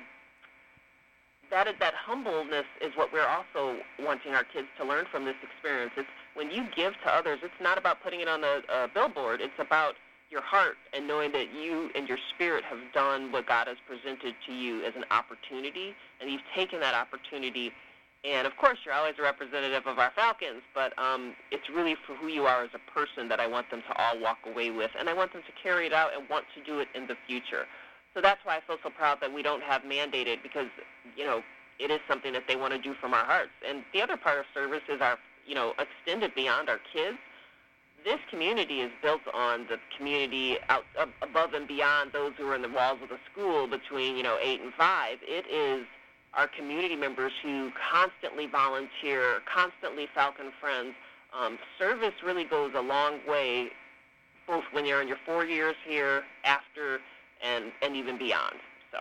[1.50, 5.90] that that humbleness is what we're also wanting our kids to learn from this experience.
[5.96, 9.40] It's when you give to others, it's not about putting it on a, a billboard.
[9.40, 9.96] It's about
[10.30, 14.34] your heart and knowing that you and your spirit have done what God has presented
[14.46, 17.72] to you as an opportunity, and you've taken that opportunity.
[18.22, 22.14] And of course, you're always a representative of our Falcons, but um, it's really for
[22.14, 24.90] who you are as a person that I want them to all walk away with,
[24.98, 27.16] and I want them to carry it out and want to do it in the
[27.26, 27.66] future.
[28.14, 30.66] So that's why I feel so proud that we don't have mandated because,
[31.16, 31.42] you know,
[31.78, 33.52] it is something that they want to do from our hearts.
[33.66, 35.16] And the other part of service is our,
[35.46, 37.16] you know, extended beyond our kids
[38.04, 40.84] this community is built on the community out
[41.22, 44.38] above and beyond those who are in the walls of the school between you know
[44.42, 45.18] eight and five.
[45.22, 45.86] It is
[46.34, 50.94] our community members who constantly volunteer, constantly Falcon friends.
[51.38, 53.68] Um, service really goes a long way,
[54.46, 57.00] both when you're in your four years here, after,
[57.42, 58.56] and and even beyond.
[58.92, 58.98] So.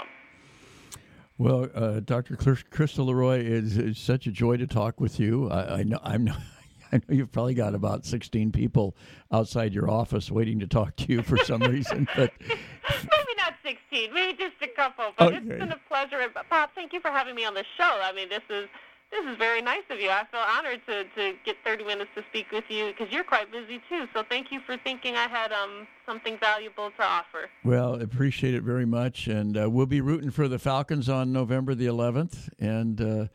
[1.38, 2.35] Well, uh, Dr.
[2.35, 5.49] Crystal Leroy, it's, it's such a joy to talk with you.
[5.49, 6.41] I, I know I'm not.
[6.91, 8.95] I know you've probably got about 16 people
[9.32, 12.08] outside your office waiting to talk to you for some reason.
[12.19, 15.13] But maybe not 16, maybe just a couple.
[15.17, 15.38] But okay.
[15.38, 16.17] it's been a pleasure.
[16.49, 17.99] Bob, thank you for having me on the show.
[18.02, 18.67] I mean, this is
[19.12, 20.10] this is very nice of you.
[20.10, 23.52] I feel honored to, to get 30 minutes to speak with you because you're quite
[23.52, 24.08] busy too.
[24.13, 27.49] So thank you for thinking I had um, something valuable to offer.
[27.63, 29.28] Well, appreciate it very much.
[29.28, 32.49] And uh, we'll be rooting for the Falcons on November the 11th.
[32.60, 33.28] And uh,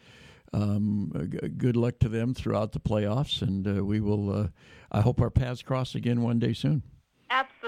[0.55, 4.31] um, g- good luck to them throughout the playoffs, and uh, we will.
[4.31, 4.49] Uh,
[4.93, 6.83] I hope our paths cross again one day soon.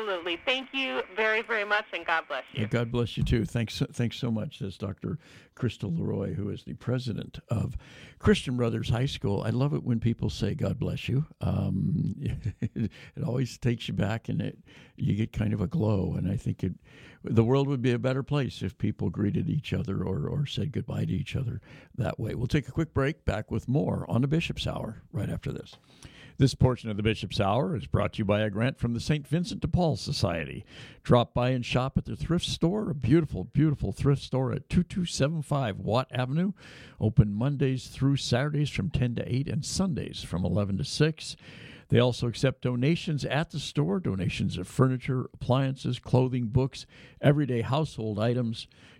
[0.07, 0.38] Absolutely.
[0.45, 2.62] Thank you very, very much, and God bless you.
[2.62, 3.45] Yeah, God bless you too.
[3.45, 4.61] Thanks, thanks so much.
[4.61, 5.19] Says Dr.
[5.57, 7.77] Crystal Leroy, who is the president of
[8.21, 9.42] Christian Brothers High School.
[9.45, 12.55] I love it when people say "God bless you." Um, it,
[13.16, 14.59] it, always takes you back, and it
[14.95, 16.14] you get kind of a glow.
[16.16, 16.75] And I think it,
[17.25, 20.71] the world would be a better place if people greeted each other or or said
[20.71, 21.61] goodbye to each other
[21.97, 22.37] that way.
[22.37, 23.25] We'll take a quick break.
[23.25, 25.75] Back with more on the Bishop's Hour right after this.
[26.38, 29.01] This portion of the Bishop's Hour is brought to you by a grant from the
[29.01, 29.27] St.
[29.27, 30.66] Vincent de Paul Society.
[31.03, 35.79] Drop by and shop at their thrift store, a beautiful, beautiful thrift store at 2275
[35.79, 36.53] Watt Avenue.
[37.01, 41.37] Open Mondays through Saturdays from 10 to 8 and Sundays from 11 to 6.
[41.88, 46.85] They also accept donations at the store donations of furniture, appliances, clothing, books,
[47.22, 48.66] everyday household items.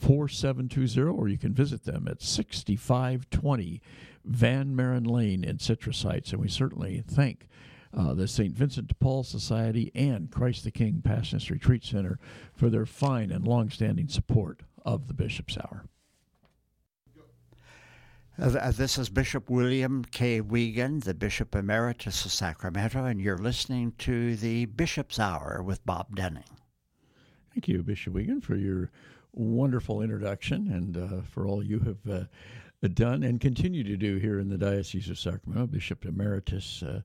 [0.00, 3.80] 4720, or you can visit them at 6520
[4.24, 6.32] Van Maren Lane in Citrus Heights.
[6.32, 7.46] And we certainly thank
[7.96, 8.54] uh, the St.
[8.54, 12.18] Vincent de Paul Society, and Christ the King Passionist Retreat Center
[12.54, 15.84] for their fine and long-standing support of the Bishop's Hour.
[18.40, 20.40] Uh, this is Bishop William K.
[20.40, 26.16] Wiegand, the Bishop Emeritus of Sacramento, and you're listening to the Bishop's Hour with Bob
[26.16, 26.44] Dunning.
[27.52, 28.90] Thank you, Bishop Wiegand, for your
[29.32, 34.38] wonderful introduction and uh, for all you have uh, done and continue to do here
[34.38, 35.66] in the Diocese of Sacramento.
[35.66, 37.02] Bishop Emeritus uh,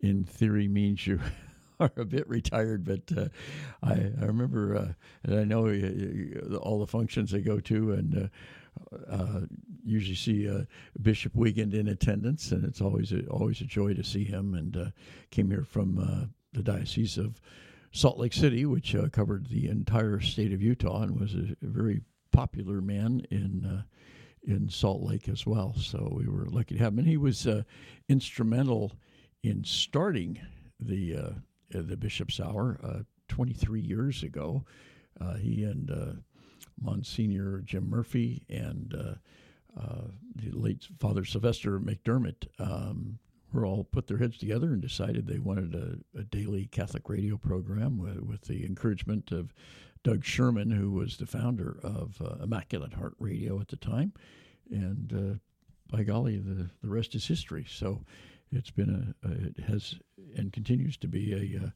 [0.00, 1.20] in theory means you
[1.80, 3.28] are a bit retired, but uh,
[3.82, 4.92] I, I remember, uh,
[5.24, 5.68] and I know
[6.58, 8.30] all the functions they go to, and
[9.10, 9.40] uh,
[9.84, 10.66] usually see
[11.00, 14.54] Bishop Wiegand in attendance, and it's always a, always a joy to see him.
[14.54, 14.92] And
[15.30, 17.40] came here from the diocese of
[17.92, 22.00] Salt Lake City, which covered the entire state of Utah, and was a, very
[22.32, 23.84] popular man in
[24.44, 25.74] in Salt Lake as well.
[25.78, 27.46] So we were lucky to have him, and he was
[28.08, 28.92] instrumental
[29.42, 30.40] in starting
[30.80, 31.30] the uh,
[31.70, 34.64] the Bishop's Hour uh, 23 years ago.
[35.20, 36.12] Uh, he and uh,
[36.80, 43.18] Monsignor Jim Murphy and uh, uh, the late Father Sylvester McDermott um,
[43.52, 47.36] were all put their heads together and decided they wanted a, a daily Catholic radio
[47.36, 49.52] program with, with, the encouragement of
[50.02, 54.12] Doug Sherman, who was the founder of Immaculate Heart Radio at the time.
[54.70, 55.40] And
[55.90, 57.66] by golly, the, the rest is history.
[57.68, 58.04] So
[58.50, 59.94] it's been a, a, it has
[60.36, 61.72] and continues to be a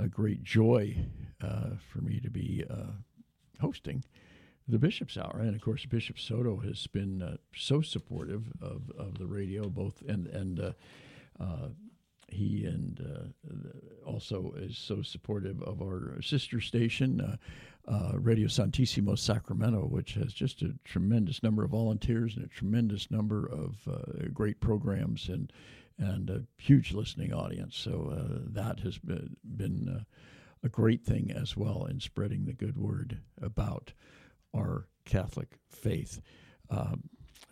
[0.00, 0.96] a, a great joy
[1.42, 2.92] uh, for me to be uh,
[3.60, 4.04] hosting
[4.68, 9.18] the Bishop's Hour, and of course Bishop Soto has been uh, so supportive of, of
[9.18, 10.72] the radio, both and and uh, uh,
[12.28, 17.38] he and uh, also is so supportive of our sister station.
[18.14, 23.46] Radio Santísimo Sacramento, which has just a tremendous number of volunteers and a tremendous number
[23.46, 23.88] of
[24.34, 25.52] great programs and
[25.98, 27.76] and a huge listening audience.
[27.76, 30.04] So uh, that has been, been uh,
[30.62, 33.92] a great thing as well in spreading the good word about
[34.54, 36.20] our Catholic faith.
[36.70, 37.04] Um,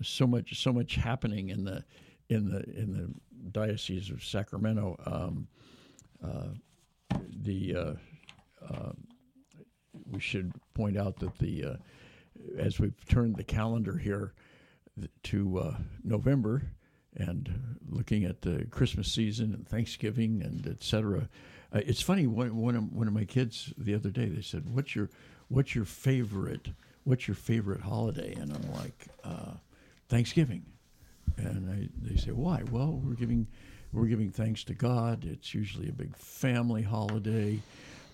[0.03, 1.85] so much, so much happening in the
[2.31, 3.11] in the in the
[3.51, 4.97] diocese of Sacramento.
[5.07, 5.49] Um,
[6.25, 7.93] uh, the uh,
[8.71, 9.07] um,
[10.11, 11.77] we should point out that the uh,
[12.59, 14.33] as we've turned the calendar here
[15.23, 16.63] to uh, November
[17.17, 21.29] and looking at the Christmas season and Thanksgiving and etc.
[21.73, 22.27] Uh, it's funny.
[22.27, 25.11] One, one, of, one of my kids the other day they said, "What's your
[25.49, 26.69] what's your favorite
[27.05, 29.55] what's your favorite holiday?" And I'm like, uh,
[30.09, 30.65] "Thanksgiving."
[31.37, 33.47] And I, they say, "Why?" Well, we're giving
[33.93, 35.25] we're giving thanks to God.
[35.25, 37.61] It's usually a big family holiday.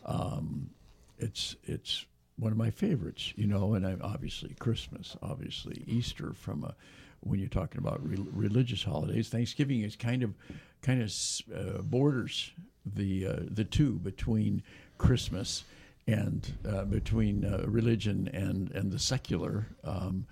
[0.06, 0.70] Um,
[1.18, 2.04] it's it's
[2.36, 6.74] one of my favorites, you know, and I, obviously Christmas, obviously Easter from a
[7.20, 9.28] when you're talking about re- religious holidays.
[9.28, 10.34] Thanksgiving is kind of
[10.82, 11.12] kind of
[11.54, 12.52] uh, borders
[12.86, 14.62] the uh, the two between
[14.98, 15.64] Christmas
[16.06, 19.66] and uh, between uh, religion and and the secular.
[19.84, 20.26] Um,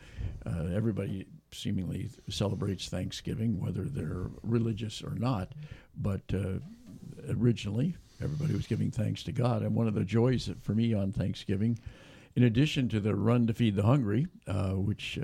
[0.47, 5.53] uh, everybody seemingly celebrates Thanksgiving, whether they're religious or not.
[5.97, 6.61] But uh,
[7.29, 11.13] originally, everybody was giving thanks to God, and one of the joys for me on
[11.13, 11.79] Thanksgiving,
[12.37, 14.27] in addition to the run to feed the hungry,
[14.75, 15.19] which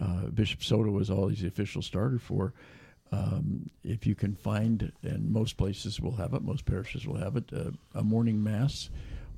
[0.00, 2.54] uh, Bishop Soto was always the official starter for.
[3.12, 7.36] Um, if you can find, and most places will have it, most parishes will have
[7.36, 8.88] it, uh, a morning mass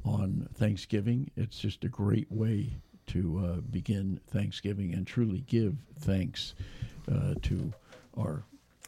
[0.05, 1.31] on Thanksgiving.
[1.37, 2.77] It's just a great way
[3.09, 6.55] to uh, begin Thanksgiving and truly give thanks
[7.11, 7.73] uh, to
[8.19, 8.45] our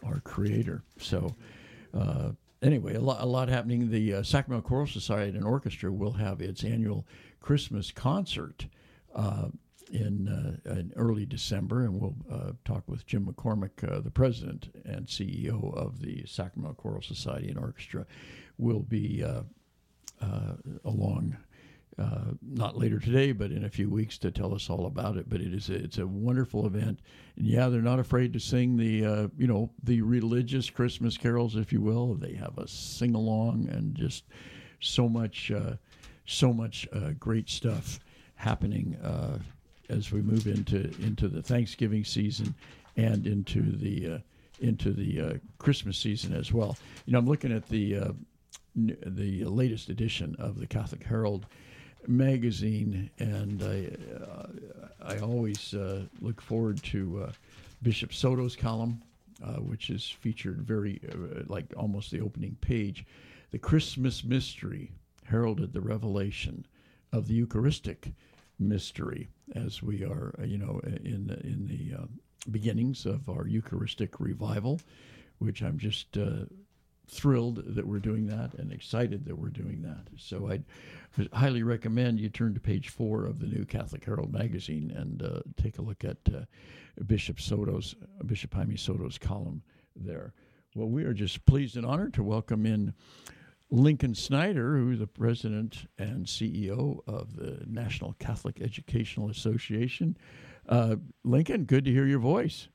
[0.07, 0.83] our Creator.
[0.99, 1.35] So.
[1.95, 3.91] Uh, anyway, a lot, a lot happening.
[3.91, 7.07] The uh, Sacramento Choral Society and Orchestra will have its annual
[7.41, 8.67] Christmas concert
[9.15, 9.49] uh,
[9.93, 10.29] in,
[10.67, 12.17] uh, in early December, and we'll
[12.65, 18.07] talk with Jim McCormick, the president and CEO of the Sacramento Choral Society and Orchestra,
[18.59, 19.25] will be
[20.85, 21.37] along.
[21.97, 25.29] Uh, not later today, but in a few weeks to tell us all about it.
[25.29, 26.99] But it is a, it's a wonderful event,
[27.37, 31.73] and yeah, they're not afraid to sing the you know the religious Christmas carols, if
[31.73, 32.15] you will.
[32.15, 34.25] They have a sing along and just
[34.81, 35.53] so much
[36.27, 36.89] so much
[37.21, 38.01] great stuff
[38.37, 39.39] happening uh,
[39.89, 42.55] as we move into into the Thanksgiving season
[42.97, 44.19] and into the uh,
[44.61, 46.77] into the uh, Christmas season as well.
[47.07, 48.13] You know, I'm looking at the uh,
[48.77, 51.47] the latest edition of the Catholic Herald
[52.07, 53.91] magazine, and I
[54.25, 54.47] uh,
[55.03, 57.33] I always uh, look forward to uh,
[57.83, 59.03] Bishop Soto's column,
[59.59, 61.01] which is featured very
[61.47, 63.05] like almost the opening page,
[63.51, 64.91] the Christmas mystery
[65.25, 66.67] heralded the revelation
[67.13, 68.13] of the Eucharistic
[68.59, 74.81] mystery as we are, you know, in the, in the beginnings of our Eucharistic revival,
[75.39, 76.45] which I'm just uh,
[77.09, 80.09] thrilled that we're doing that and excited that we're doing that.
[80.17, 80.65] So I'd
[81.33, 85.41] highly recommend you turn to page four of the new Catholic Herald magazine and uh,
[85.57, 86.41] take a look at uh,
[87.07, 87.95] Bishop Soto's
[88.27, 89.63] Bishop Jaime Soto's column
[89.95, 90.33] there.
[90.75, 92.95] Well, we are just pleased and honored to welcome in
[93.71, 100.17] Lincoln Snyder, who's the president and CEO of the National Catholic Educational Association.
[100.69, 102.69] Uh, Lincoln, good to hear your voice.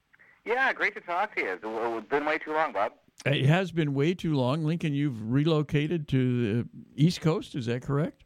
[0.45, 1.59] Yeah, great to talk to you.
[1.61, 2.93] It's been way too long, Bob.
[3.25, 4.63] It has been way too long.
[4.63, 8.23] Lincoln, you've relocated to the East Coast, is that correct?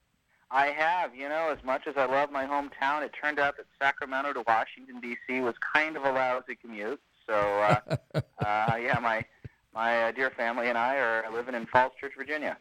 [0.51, 1.15] I have.
[1.15, 4.43] You know, as much as I love my hometown, it turned out that Sacramento to
[4.47, 5.41] Washington, D.C.
[5.41, 7.01] was kind of a lousy commute.
[7.27, 7.95] So, uh,
[8.45, 9.25] uh, yeah, my
[9.73, 12.57] my uh, dear family and I are living in Falls Church, Virginia.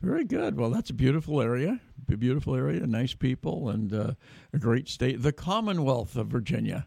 [0.00, 0.56] Very good.
[0.56, 1.80] Well, that's a beautiful area.
[2.10, 4.12] A beautiful area, nice people, and uh,
[4.54, 5.22] a great state.
[5.22, 6.86] The Commonwealth of Virginia.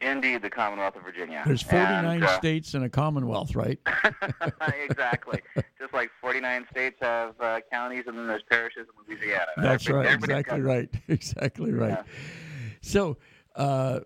[0.00, 1.42] Indeed, the Commonwealth of Virginia.
[1.46, 3.78] There's 49 and, uh, states and a Commonwealth, right?
[4.84, 5.40] exactly.
[5.78, 9.46] Just like 49 states have uh, counties, and then there's parishes in Louisiana.
[9.56, 10.12] That's right.
[10.12, 10.90] Exactly right.
[11.08, 11.90] Exactly right.
[11.90, 12.02] Yeah.
[12.82, 13.16] So,
[13.54, 14.00] uh,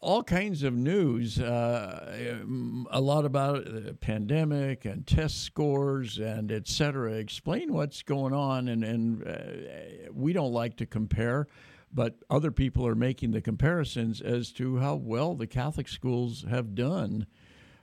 [0.00, 2.44] all kinds of news, uh,
[2.90, 7.12] a lot about the pandemic and test scores and et cetera.
[7.12, 11.48] Explain what's going on, and, and uh, we don't like to compare,
[11.92, 16.74] but other people are making the comparisons as to how well the Catholic schools have
[16.74, 17.26] done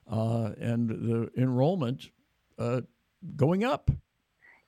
[0.10, 2.10] uh, and the enrollment
[2.58, 2.82] uh,
[3.36, 3.92] going up.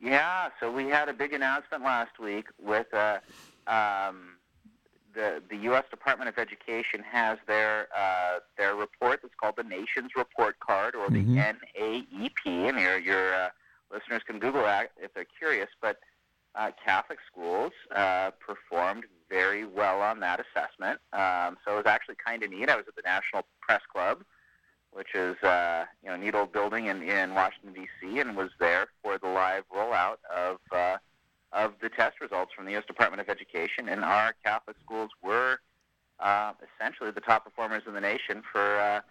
[0.01, 2.93] Yeah, so we had a big announcement last week with.
[2.93, 3.19] Uh,
[3.67, 4.39] um,
[5.13, 5.83] the the U.S.
[5.89, 11.09] Department of Education has their uh, their report that's called the Nations Report Card, or
[11.09, 11.37] the mm-hmm.
[11.37, 13.49] NAEP, and your your uh,
[13.91, 15.69] listeners can Google that if they're curious.
[15.81, 15.97] But
[16.55, 22.15] uh, Catholic schools uh, performed very well on that assessment, um, so it was actually
[22.23, 22.69] kind of neat.
[22.69, 24.23] I was at the National Press Club,
[24.91, 28.87] which is uh, you know neat old building in in Washington D.C., and was there
[29.03, 30.97] for the live rollout of uh,
[31.51, 32.85] of the test results from the U.S.
[32.85, 35.59] Department of Education, and our Catholic schools were
[36.19, 39.01] uh, essentially the top performers in the nation for uh,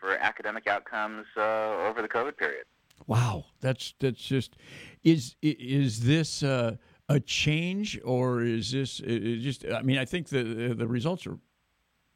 [0.00, 2.64] for academic outcomes uh, over the COVID period.
[3.06, 4.56] Wow, that's that's just
[5.04, 6.76] is is this uh,
[7.08, 9.64] a change or is this just?
[9.66, 11.38] I mean, I think the the results are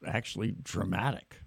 [0.05, 1.37] actually dramatic.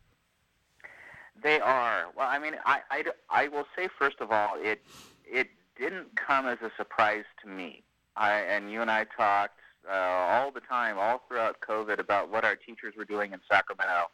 [1.42, 2.04] They are.
[2.16, 4.82] Well, I mean, I, I, I will say first of all, it
[5.24, 7.84] it didn't come as a surprise to me
[8.16, 12.44] I and you and I talked uh, all the time, all throughout COVID, about what
[12.44, 14.06] our teachers were doing in Sacramento.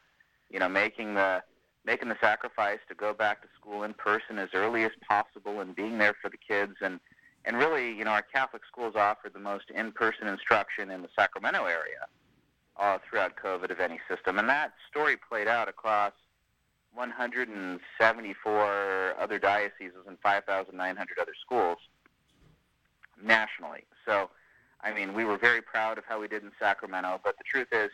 [0.50, 1.42] You know, making the
[1.84, 5.74] making the sacrifice to go back to school in person as early as possible and
[5.74, 7.00] being there for the kids and
[7.44, 11.64] and really, you know, our Catholic schools offered the most in-person instruction in the Sacramento
[11.64, 12.06] area
[12.78, 16.12] uh, throughout COVID of any system, and that story played out across
[16.94, 21.78] 174 other dioceses and 5,900 other schools
[23.22, 23.84] nationally.
[24.06, 24.30] So,
[24.80, 27.68] I mean, we were very proud of how we did in Sacramento, but the truth
[27.72, 27.90] is,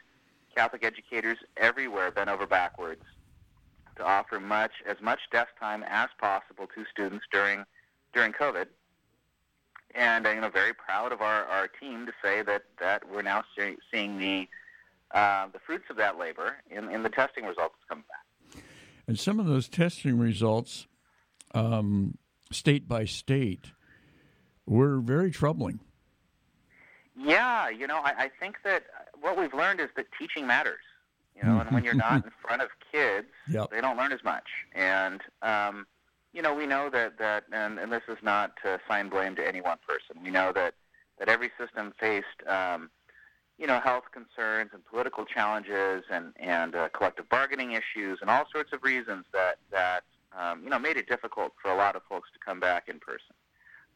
[0.54, 3.02] Catholic educators everywhere bent over backwards
[3.96, 7.64] to offer much as much desk time as possible to students during
[8.14, 8.66] during COVID.
[9.94, 13.22] And I'm you know, very proud of our, our team to say that, that we're
[13.22, 14.48] now see, seeing the
[15.12, 18.62] uh, the fruits of that labor in, in the testing results coming back.
[19.06, 20.88] And some of those testing results,
[21.54, 22.18] um,
[22.50, 23.66] state by state,
[24.66, 25.80] were very troubling.
[27.16, 28.84] Yeah, you know, I, I think that
[29.20, 30.80] what we've learned is that teaching matters.
[31.36, 33.70] You know, and when you're not in front of kids, yep.
[33.70, 34.48] they don't learn as much.
[34.74, 35.86] And um,
[36.36, 39.48] you know, we know that that, and, and this is not to assign blame to
[39.48, 40.22] any one person.
[40.22, 40.74] We know that
[41.18, 42.90] that every system faced, um,
[43.56, 48.44] you know, health concerns and political challenges and and uh, collective bargaining issues and all
[48.52, 50.04] sorts of reasons that that
[50.38, 52.98] um, you know made it difficult for a lot of folks to come back in
[52.98, 53.34] person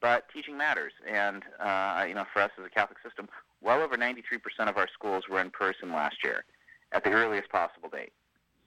[0.01, 0.93] but teaching matters.
[1.07, 3.29] And uh, you know, for us as a Catholic system,
[3.61, 4.21] well over 93%
[4.67, 6.45] of our schools were in person last year,
[6.93, 8.13] at the earliest possible date.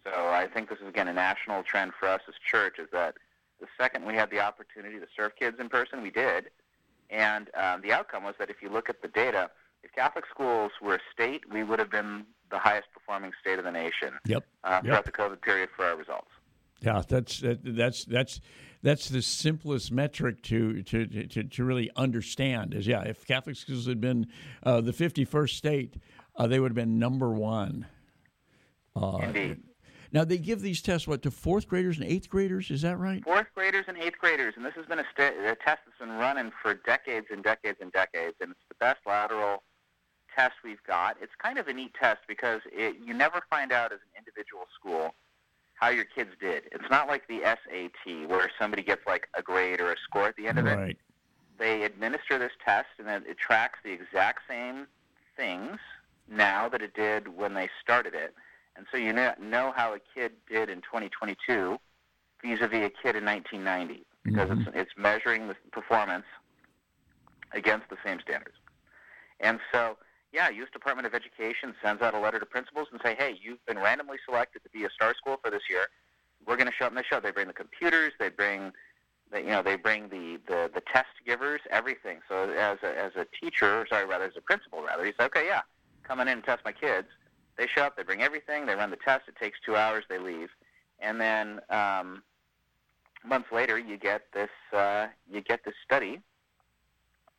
[0.03, 3.15] So I think this is again a national trend for us as church is that
[3.63, 6.49] the second we had the opportunity to serve kids in person, we did.
[7.09, 9.49] And um, the outcome was that if you look at the data,
[9.83, 13.65] if Catholic schools were a state, we would have been the highest performing state of
[13.65, 14.43] the nation yep.
[14.63, 15.05] Uh, throughout yep.
[15.05, 16.27] the COVID period for our results.
[16.81, 18.41] Yeah, that's that, that's that's
[18.81, 22.73] that's the simplest metric to to, to, to really understand.
[22.73, 24.27] Is yeah, if Catholic schools had been
[24.63, 25.95] uh, the fifty first state,
[26.35, 27.85] uh, they would have been number one.
[28.95, 29.63] Uh, Indeed.
[30.13, 32.69] Now they give these tests what to fourth graders and eighth graders.
[32.69, 33.23] Is that right?
[33.23, 36.11] Fourth graders and eighth graders, and this has been a, st- a test that's been
[36.11, 39.63] running for decades and decades and decades, and it's the best lateral
[40.35, 41.17] test we've got.
[41.19, 44.65] It's kind of a neat test because it, you never find out as an individual
[44.79, 45.15] school
[45.73, 46.63] how your kids did.
[46.71, 50.35] It's not like the SAT where somebody gets like a grade or a score at
[50.35, 50.91] the end of right.
[50.91, 50.97] it.
[51.57, 54.87] They administer this test and then it tracks the exact same
[55.35, 55.77] things
[56.29, 58.33] now that it did when they started it.
[58.75, 61.77] And so you know how a kid did in 2022
[62.41, 64.61] vis-a-vis a kid in 1990 because mm-hmm.
[64.61, 66.25] it's, it's measuring the performance
[67.53, 68.55] against the same standards.
[69.39, 69.97] And so
[70.31, 70.69] yeah, U.S.
[70.73, 74.17] Department of Education sends out a letter to principals and say, hey, you've been randomly
[74.25, 75.87] selected to be a star school for this year.
[76.45, 77.19] We're going to show them the show.
[77.19, 78.73] They bring the computers, they bring
[79.35, 82.19] you know, they bring the, the, the test givers, everything.
[82.29, 85.45] So as a, as a teacher, sorry, rather as a principal, rather, you say, okay,
[85.47, 85.61] yeah,
[86.03, 87.07] come in and test my kids.
[87.57, 89.23] They show up, they bring everything, they run the test.
[89.27, 90.49] It takes two hours, they leave,
[90.99, 92.23] and then um,
[93.25, 96.21] months later, you get this uh, you get this study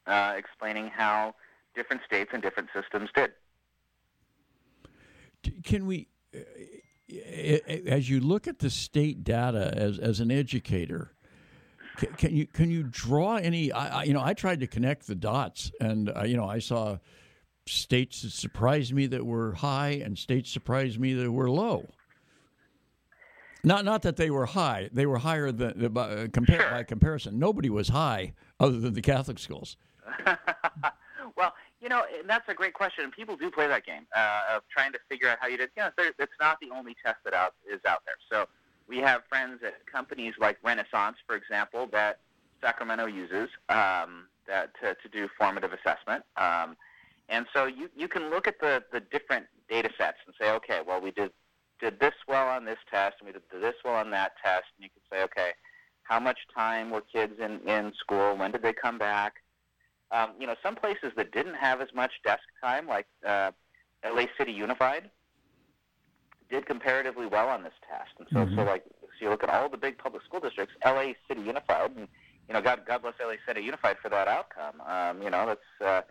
[0.07, 1.35] uh, explaining how
[1.75, 3.33] different states and different systems did.
[5.63, 6.39] Can we, uh,
[7.87, 11.13] as you look at the state data as as an educator?
[12.17, 13.71] Can, you can you draw any?
[13.71, 16.59] I, I, you know, I tried to connect the dots, and uh, you know, I
[16.59, 16.99] saw
[17.67, 21.89] states that surprised me that were high, and states surprised me that were low.
[23.63, 26.71] Not not that they were high; they were higher than uh, compare, sure.
[26.71, 27.39] by comparison.
[27.39, 29.77] Nobody was high other than the Catholic schools.
[31.37, 34.63] well, you know that's a great question, and people do play that game uh, of
[34.71, 35.71] trying to figure out how you did.
[35.77, 38.17] You know, it's not the only test that out is out there.
[38.31, 38.47] So
[38.87, 42.21] we have friends at companies like Renaissance, for example, that
[42.61, 46.25] Sacramento uses um, that to, to do formative assessment.
[46.37, 46.77] Um,
[47.29, 50.81] and so you, you can look at the, the different data sets and say, okay,
[50.87, 51.31] well, we did,
[51.81, 54.85] did this well on this test, and we did this well on that test, and
[54.85, 55.53] you can say, okay,
[56.03, 58.37] how much time were kids in, in school?
[58.37, 59.35] When did they come back?
[60.11, 63.53] Um, you know, some places that didn't have as much desk time, like uh,
[64.05, 65.11] LA City Unified,
[66.51, 68.11] did comparatively well on this test.
[68.19, 68.57] And so, mm-hmm.
[68.57, 71.93] so like, so you look at all the big public school districts, LA City Unified,
[71.97, 72.07] and
[72.49, 74.81] you know, God, God bless LA City Unified for that outcome.
[74.87, 76.03] Um, you know, that's uh,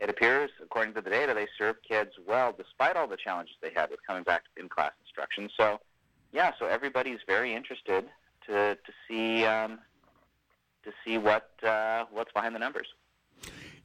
[0.00, 3.72] it appears, according to the data, they serve kids well despite all the challenges they
[3.74, 5.48] had with coming back in class instruction.
[5.56, 5.80] So,
[6.32, 8.04] yeah, so everybody's very interested
[8.46, 9.78] to to see um,
[10.84, 12.86] to see what uh, what's behind the numbers.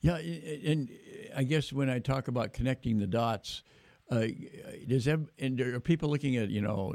[0.02, 0.90] Yeah, and
[1.36, 3.64] I guess when I talk about connecting the dots,
[4.12, 4.26] uh,
[4.86, 6.94] does and are people looking at you know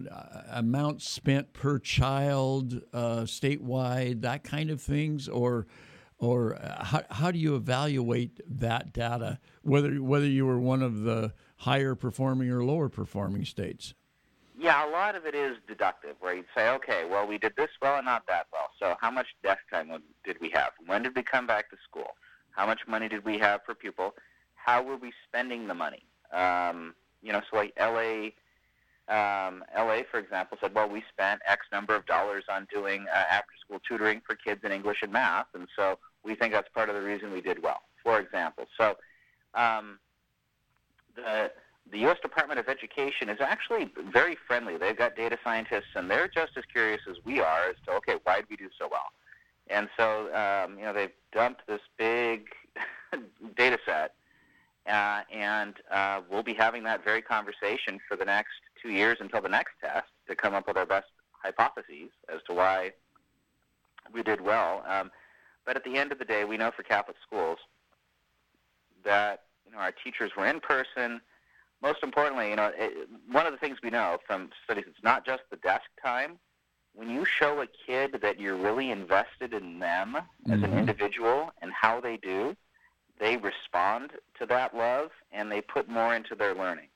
[0.51, 5.67] amount spent per child uh, statewide, that kind of things, or
[6.19, 11.03] or uh, how, how do you evaluate that data, whether whether you were one of
[11.03, 13.95] the higher performing or lower performing states?
[14.61, 17.71] Yeah, a lot of it is deductive, where you'd say, okay, well, we did this
[17.81, 18.71] well and not that well.
[18.81, 19.91] So, how much desk time
[20.25, 20.73] did we have?
[20.85, 22.17] When did we come back to school?
[22.51, 24.15] How much money did we have per pupil?
[24.57, 26.03] How were we spending the money?
[26.33, 28.31] Um, you know, so like LA,
[29.09, 33.25] um, LA, for example, said, well, we spent X number of dollars on doing uh,
[33.31, 35.99] after-school tutoring for kids in English and math, and so
[36.29, 37.81] we think that's part of the reason we did well.
[38.03, 38.97] For example, so
[39.55, 39.99] um,
[41.17, 41.51] the
[41.91, 42.19] the U.S.
[42.21, 44.77] Department of Education is actually very friendly.
[44.77, 48.17] They've got data scientists, and they're just as curious as we are as to okay,
[48.25, 49.11] why did we do so well?
[49.69, 52.49] And so um, you know they've dumped this big
[53.57, 54.15] data set
[54.89, 59.43] uh, and uh, we'll be having that very conversation for the next two years until
[59.43, 62.91] the next test to come up with our best hypotheses as to why
[64.13, 64.83] we did well.
[64.89, 65.11] Um,
[65.69, 67.59] but at the end of the day, we know for Catholic schools
[69.05, 71.21] that you know our teachers were in person.
[71.83, 75.27] Most importantly, you know, it, one of the things we know from studies, it's not
[75.27, 76.39] just the desk time.
[76.95, 80.53] When you show a kid that you're really invested in them mm-hmm.
[80.53, 80.79] as an mm-hmm.
[80.79, 82.57] individual and how they do,
[83.21, 86.89] they respond to that love and they put more into their learning.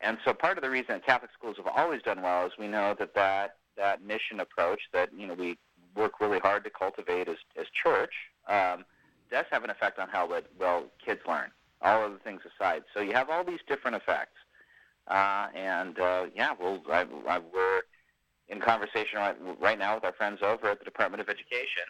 [0.00, 2.66] And so part of the reason that Catholic schools have always done well is we
[2.66, 5.56] know that that, that mission approach that you know we
[5.94, 8.12] work really hard to cultivate as, as church
[8.46, 8.84] um,
[9.30, 10.28] does have an effect on how
[10.60, 11.50] well kids learn,
[11.80, 12.82] all other things aside.
[12.92, 14.36] So you have all these different effects.
[15.08, 17.80] Uh, and uh, yeah, well, I, I, we're
[18.50, 21.88] in conversation right, right now with our friends over at the Department of Education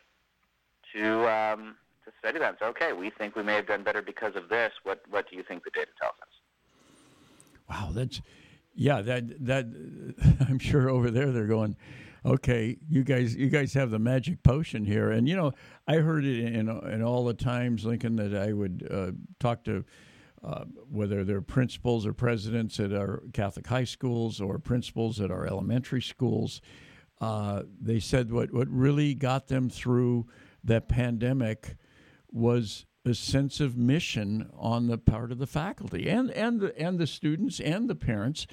[0.94, 4.00] to um, to study that and say, okay, we think we may have done better
[4.00, 4.72] because of this.
[4.84, 6.28] What what do you think the data tells us?
[7.68, 8.22] Wow, that's
[8.76, 9.02] yeah.
[9.02, 9.66] That that
[10.48, 11.74] I'm sure over there they're going.
[12.24, 15.52] Okay, you guys, you guys have the magic potion here, and you know
[15.88, 19.84] I heard it in in all the times, Lincoln, that I would uh, talk to.
[20.44, 25.46] Uh, whether they're principals or presidents at our Catholic high schools or principals at our
[25.46, 26.60] elementary schools,
[27.20, 30.26] uh, they said what, what really got them through
[30.64, 31.76] that pandemic
[32.32, 36.98] was a sense of mission on the part of the faculty and and the, and
[36.98, 38.48] the students and the parents,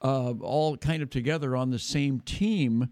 [0.00, 2.88] uh, all kind of together on the same team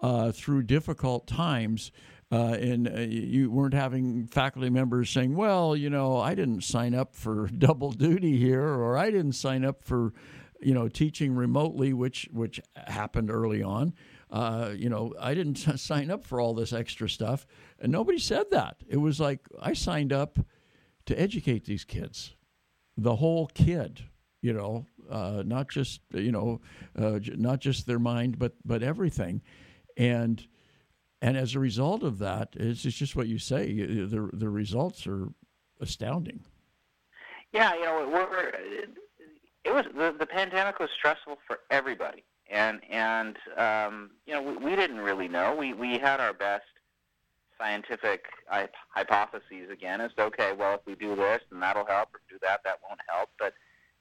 [0.00, 1.92] uh, through difficult times.
[2.30, 6.94] Uh, and uh, you weren't having faculty members saying, "Well, you know, I didn't sign
[6.94, 10.12] up for double duty here, or I didn't sign up for,
[10.60, 13.94] you know, teaching remotely," which which happened early on.
[14.30, 17.46] Uh, you know, I didn't sign up for all this extra stuff.
[17.80, 18.76] And nobody said that.
[18.88, 20.38] It was like I signed up
[21.06, 22.34] to educate these kids,
[22.96, 24.02] the whole kid,
[24.42, 26.60] you know, uh, not just, you know,
[26.98, 29.40] uh, not just their mind, but, but everything.
[29.98, 30.46] And
[31.20, 33.72] And as a result of that, it's, it's just what you say.
[33.74, 35.28] The the results are
[35.80, 36.40] astounding.
[37.52, 38.52] Yeah, you know, we're,
[39.64, 44.56] it was the, the pandemic was stressful for everybody, and and um, you know we,
[44.58, 45.56] we didn't really know.
[45.58, 46.64] We we had our best
[47.58, 48.26] scientific
[48.94, 52.60] hypotheses again to okay, well if we do this then that'll help, or do that
[52.64, 53.30] that won't help.
[53.38, 53.54] But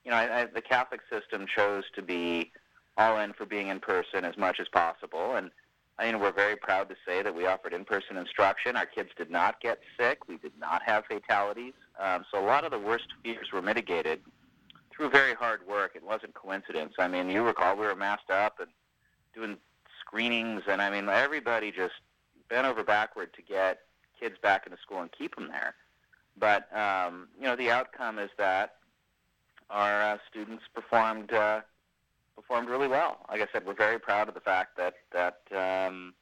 [0.05, 2.51] you know, I, I, the Catholic system chose to be
[2.97, 5.49] all in for being in person as much as possible, and
[5.99, 8.75] I mean, we're very proud to say that we offered in-person instruction.
[8.75, 10.27] Our kids did not get sick.
[10.27, 11.73] We did not have fatalities.
[11.99, 14.19] Um, so a lot of the worst fears were mitigated
[14.91, 15.91] through very hard work.
[15.95, 16.93] It wasn't coincidence.
[16.99, 18.69] I mean, you recall we were masked up and
[19.33, 19.57] doing
[19.99, 21.93] screenings, and I mean, everybody just
[22.49, 23.79] bent over backward to get
[24.19, 25.75] kids back into school and keep them there.
[26.39, 28.75] But um, you know, the outcome is that
[29.69, 31.33] our uh, students performed.
[31.33, 31.61] Uh,
[32.37, 33.17] performed really well.
[33.29, 36.13] Like I said, we're very proud of the fact that that um,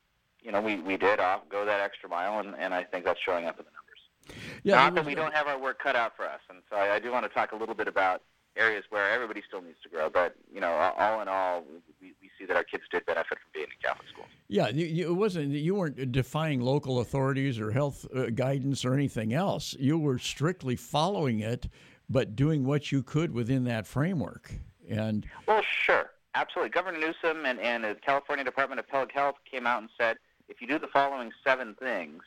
[0.41, 3.19] you know we we did off, go that extra mile, and, and I think that's
[3.19, 4.41] showing up in the numbers.
[4.63, 6.95] Yeah, Not that we don't have our work cut out for us, and so I,
[6.95, 8.23] I do want to talk a little bit about
[8.55, 10.09] areas where everybody still needs to grow.
[10.09, 11.63] But you know, all in all,
[12.01, 14.29] we, we see that our kids did benefit from being in Catholic schools.
[14.47, 18.93] Yeah, you, you, it wasn't you weren't defying local authorities or health uh, guidance or
[18.93, 19.75] anything else.
[19.77, 21.67] You were strictly following it,
[22.09, 24.53] but doing what you could within that framework.
[24.89, 26.69] And well, sure, absolutely.
[26.69, 30.17] Governor Newsom and, and the California Department of Public Health came out and said,
[30.47, 32.23] if you do the following seven things,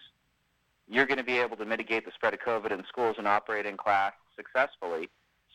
[0.88, 3.66] you're going to be able to mitigate the spread of COVID in schools and operate
[3.66, 5.08] in class successfully.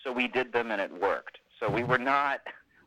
[0.04, 1.40] So we did them, and it worked.
[1.60, 2.42] So we were not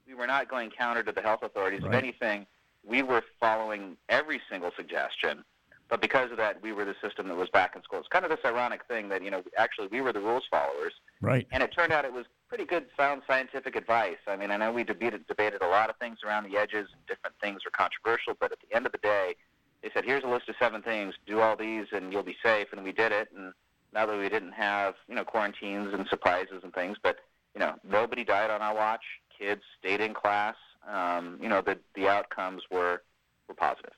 [0.06, 1.82] we were not going counter to the health authorities.
[1.82, 1.94] Right.
[1.94, 2.46] If anything,
[2.84, 5.44] we were following every single suggestion.
[5.88, 8.00] But because of that, we were the system that was back in school.
[8.00, 10.94] It's kind of this ironic thing that you know actually we were the rules followers,
[11.20, 11.46] right?
[11.52, 14.16] And it turned out it was pretty good, sound scientific advice.
[14.26, 17.06] I mean, I know we debated, debated a lot of things around the edges, and
[17.06, 19.34] different things were controversial, but at the end of the day,
[19.82, 22.68] they said, here's a list of seven things, do all these, and you'll be safe,
[22.72, 23.52] and we did it, and
[23.92, 27.16] now that we didn't have, you know, quarantines and surprises and things, but,
[27.54, 29.02] you know, nobody died on our watch,
[29.36, 30.56] kids stayed in class,
[30.88, 33.02] um, you know, the, the outcomes were,
[33.48, 33.92] were positive.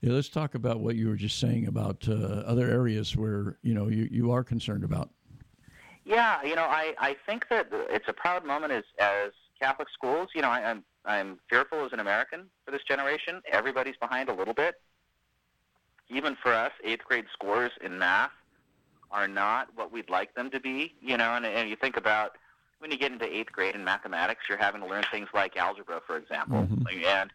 [0.00, 3.74] Yeah, let's talk about what you were just saying about uh, other areas where, you
[3.74, 5.10] know, you, you are concerned about.
[6.04, 10.28] Yeah, you know, I, I think that it's a proud moment as, as Catholic schools.
[10.34, 13.42] You know, I, I'm, I'm fearful as an American for this generation.
[13.52, 14.80] Everybody's behind a little bit.
[16.08, 18.32] Even for us, eighth grade scores in math
[19.10, 20.94] are not what we'd like them to be.
[21.02, 22.38] You know, and, and you think about
[22.78, 26.00] when you get into eighth grade in mathematics, you're having to learn things like algebra,
[26.06, 27.04] for example, mm-hmm.
[27.06, 27.30] and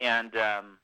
[0.00, 0.78] and um,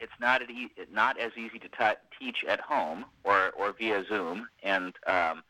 [0.00, 4.04] it's not at e- not as easy to t- teach at home or or via
[4.08, 5.42] Zoom, and um,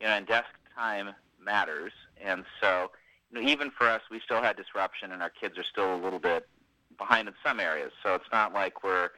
[0.00, 1.10] you know, and desk time
[1.42, 1.92] matters.
[2.24, 2.90] And so,
[3.30, 6.00] you know, even for us, we still had disruption, and our kids are still a
[6.02, 6.48] little bit
[6.98, 7.92] behind in some areas.
[8.02, 9.10] So it's not like we're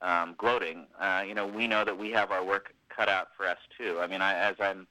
[0.00, 0.86] um, gloating.
[1.00, 3.98] Uh, you know, we know that we have our work cut out for us too.
[4.00, 4.86] I mean, I, as I'm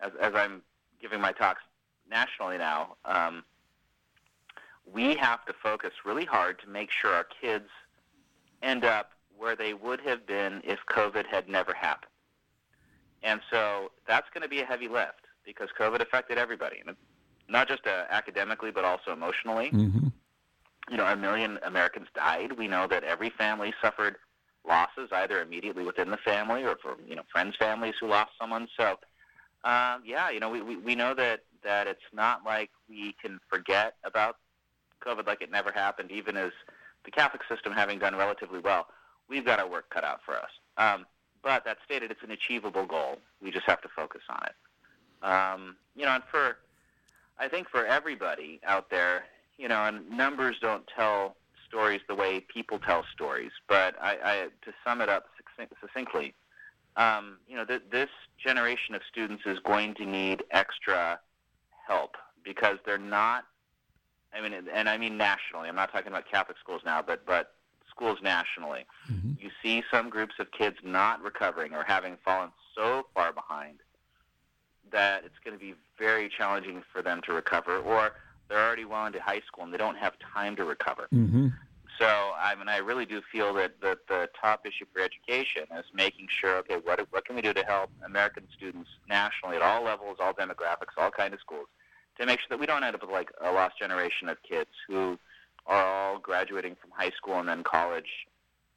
[0.00, 0.62] as, as I'm
[1.00, 1.62] giving my talks
[2.10, 3.44] nationally now, um,
[4.92, 7.68] we have to focus really hard to make sure our kids
[8.62, 12.10] end up where they would have been if COVID had never happened.
[13.22, 16.82] And so that's going to be a heavy lift because COVID affected everybody,
[17.48, 19.70] not just uh, academically, but also emotionally.
[19.70, 20.08] Mm-hmm.
[20.90, 22.52] You know, a million Americans died.
[22.52, 24.16] We know that every family suffered
[24.66, 28.68] losses, either immediately within the family or for you know friends' families who lost someone.
[28.76, 28.96] So,
[29.64, 33.38] uh, yeah, you know, we, we we know that that it's not like we can
[33.48, 34.36] forget about
[35.04, 36.10] COVID like it never happened.
[36.10, 36.52] Even as
[37.04, 38.86] the Catholic system having done relatively well,
[39.28, 40.50] we've got our work cut out for us.
[40.76, 41.06] Um,
[41.42, 43.18] but that stated, it's an achievable goal.
[43.42, 45.24] We just have to focus on it.
[45.24, 46.58] Um, you know, and for,
[47.38, 49.24] I think for everybody out there,
[49.58, 51.36] you know, and numbers don't tell
[51.66, 53.52] stories the way people tell stories.
[53.68, 54.34] But I, I
[54.64, 55.26] to sum it up
[55.80, 56.34] succinctly,
[56.96, 58.08] um, you know, th- this
[58.42, 61.20] generation of students is going to need extra
[61.86, 63.44] help because they're not.
[64.32, 65.68] I mean, and I mean nationally.
[65.68, 67.54] I'm not talking about Catholic schools now, but but
[67.90, 68.84] schools nationally.
[69.10, 69.32] Mm-hmm.
[69.38, 73.80] You see some groups of kids not recovering or having fallen so far behind
[74.92, 78.12] that it's going to be very challenging for them to recover, or
[78.48, 81.08] they're already well into high school and they don't have time to recover.
[81.14, 81.48] Mm-hmm.
[81.98, 85.84] So, I mean, I really do feel that, that the top issue for education is
[85.92, 89.84] making sure, okay, what, what can we do to help American students nationally at all
[89.84, 91.66] levels, all demographics, all kind of schools,
[92.20, 94.70] to make sure that we don't end up with like a lost generation of kids
[94.86, 95.18] who
[95.66, 98.26] are all graduating from high school and then college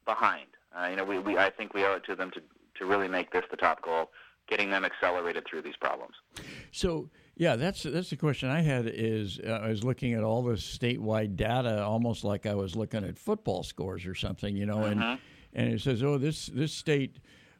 [0.06, 0.46] behind.
[0.76, 2.40] Uh, you know, we, we I think we owe it to them to
[2.78, 4.10] to really make this the top goal,
[4.48, 6.14] getting them accelerated through these problems.
[6.72, 7.10] So.
[7.36, 8.86] Yeah, that's that's the question I had.
[8.86, 13.02] Is uh, I was looking at all this statewide data, almost like I was looking
[13.02, 15.18] at football scores or something, you know, and
[15.52, 17.16] and it says, "Oh, this this state,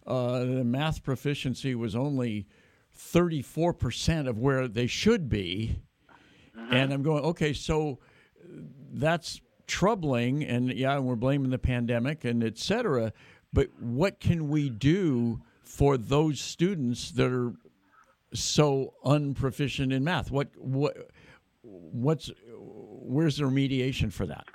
[0.06, 2.46] uh, the math proficiency was only
[2.94, 5.80] 34 percent of where they should be,"
[6.56, 6.74] mm-hmm.
[6.74, 7.98] and I'm going, "Okay, so
[8.92, 13.12] that's troubling, and yeah, we're blaming the pandemic and et cetera,
[13.52, 17.54] but what can we do for those students that are
[18.32, 20.30] so unproficient in math?
[20.30, 20.96] What what
[21.62, 24.46] what's where's the remediation for that?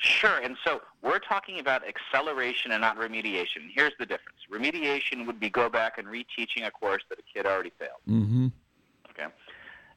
[0.00, 0.38] Sure.
[0.38, 3.68] And so we're talking about acceleration and not remediation.
[3.74, 4.38] Here's the difference.
[4.50, 8.00] Remediation would be go back and reteaching a course that a kid already failed.
[8.08, 8.46] Mm-hmm.
[9.10, 9.26] Okay.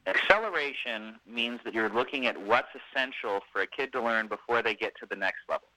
[0.08, 4.74] Acceleration means that you're looking at what's essential for a kid to learn before they
[4.74, 5.68] get to the next level.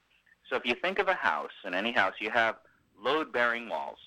[0.50, 2.56] So if you think of a house, in any house, you have
[3.00, 3.98] load-bearing walls.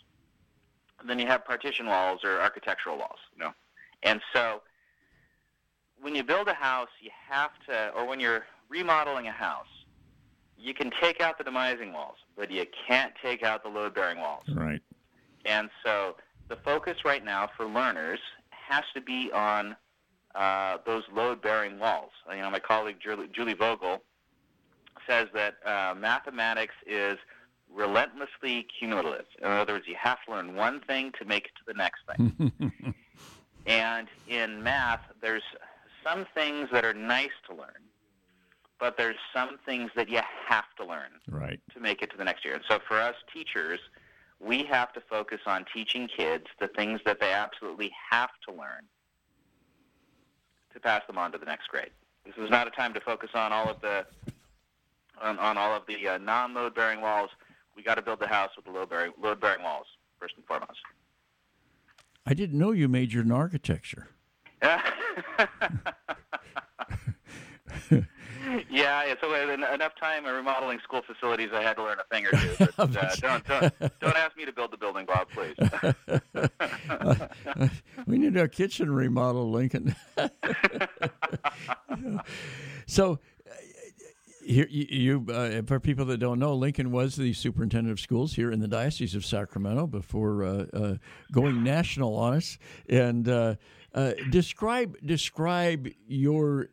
[0.99, 3.53] And then you have partition walls or architectural walls, you know.
[4.03, 4.61] And so
[6.01, 9.67] when you build a house, you have to, or when you're remodeling a house,
[10.60, 14.43] you can take out the demising walls, but you can't take out the load-bearing walls.
[14.53, 14.82] Right.
[15.45, 16.16] And so
[16.49, 19.76] the focus right now for learners has to be on
[20.36, 22.12] uh, those load-bearing walls.
[22.30, 24.03] You know, my colleague Julie, Julie Vogel
[25.07, 27.18] says that uh, mathematics is
[27.74, 29.26] relentlessly cumulative.
[29.39, 32.01] In other words, you have to learn one thing to make it to the next
[32.07, 32.51] thing.
[33.66, 35.43] and in math, there's
[36.03, 37.88] some things that are nice to learn,
[38.80, 41.59] but there's some things that you have to learn right.
[41.73, 42.53] to make it to the next year.
[42.53, 43.80] And so for us teachers,
[44.39, 48.88] we have to focus on teaching kids the things that they absolutely have to learn
[50.73, 51.89] to pass them on to the next grade.
[52.25, 54.05] This is not a time to focus on all of the
[55.21, 57.30] on, on all of the uh, non-load bearing walls.
[57.75, 59.88] We got to build the house with the load bearing load bearing walls
[60.19, 60.80] first and foremost.
[62.25, 64.07] I didn't know you majored in architecture.
[68.69, 72.31] yeah, so enough time in remodeling school facilities, I had to learn a thing or
[72.31, 72.67] two.
[72.77, 75.55] But, uh, don't, don't, don't ask me to build the building, Bob, please.
[78.07, 79.95] we need a kitchen remodel, Lincoln.
[82.85, 83.19] so,
[84.49, 88.51] here, you, uh, for people that don't know, Lincoln was the superintendent of schools here
[88.51, 90.95] in the Diocese of Sacramento before uh, uh,
[91.31, 92.57] going national on us.
[92.89, 93.55] And uh,
[93.93, 96.69] uh, describe describe your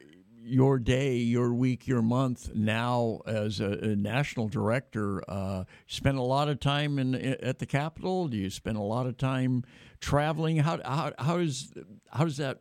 [0.46, 5.22] your day, your week, your month now as a, a national director.
[5.28, 8.28] Uh, spend a lot of time in at the Capitol.
[8.28, 9.64] Do you spend a lot of time
[10.00, 10.58] traveling?
[10.58, 11.72] How how how is
[12.10, 12.60] how does that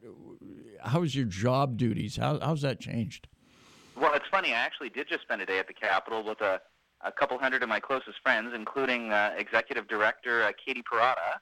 [0.84, 2.18] how is your job duties?
[2.18, 3.28] How how's that changed?
[3.96, 4.52] Well, it's funny.
[4.52, 6.60] I actually did just spend a day at the Capitol with a
[7.02, 11.40] a couple hundred of my closest friends, including uh, Executive Director uh, Katie Parada.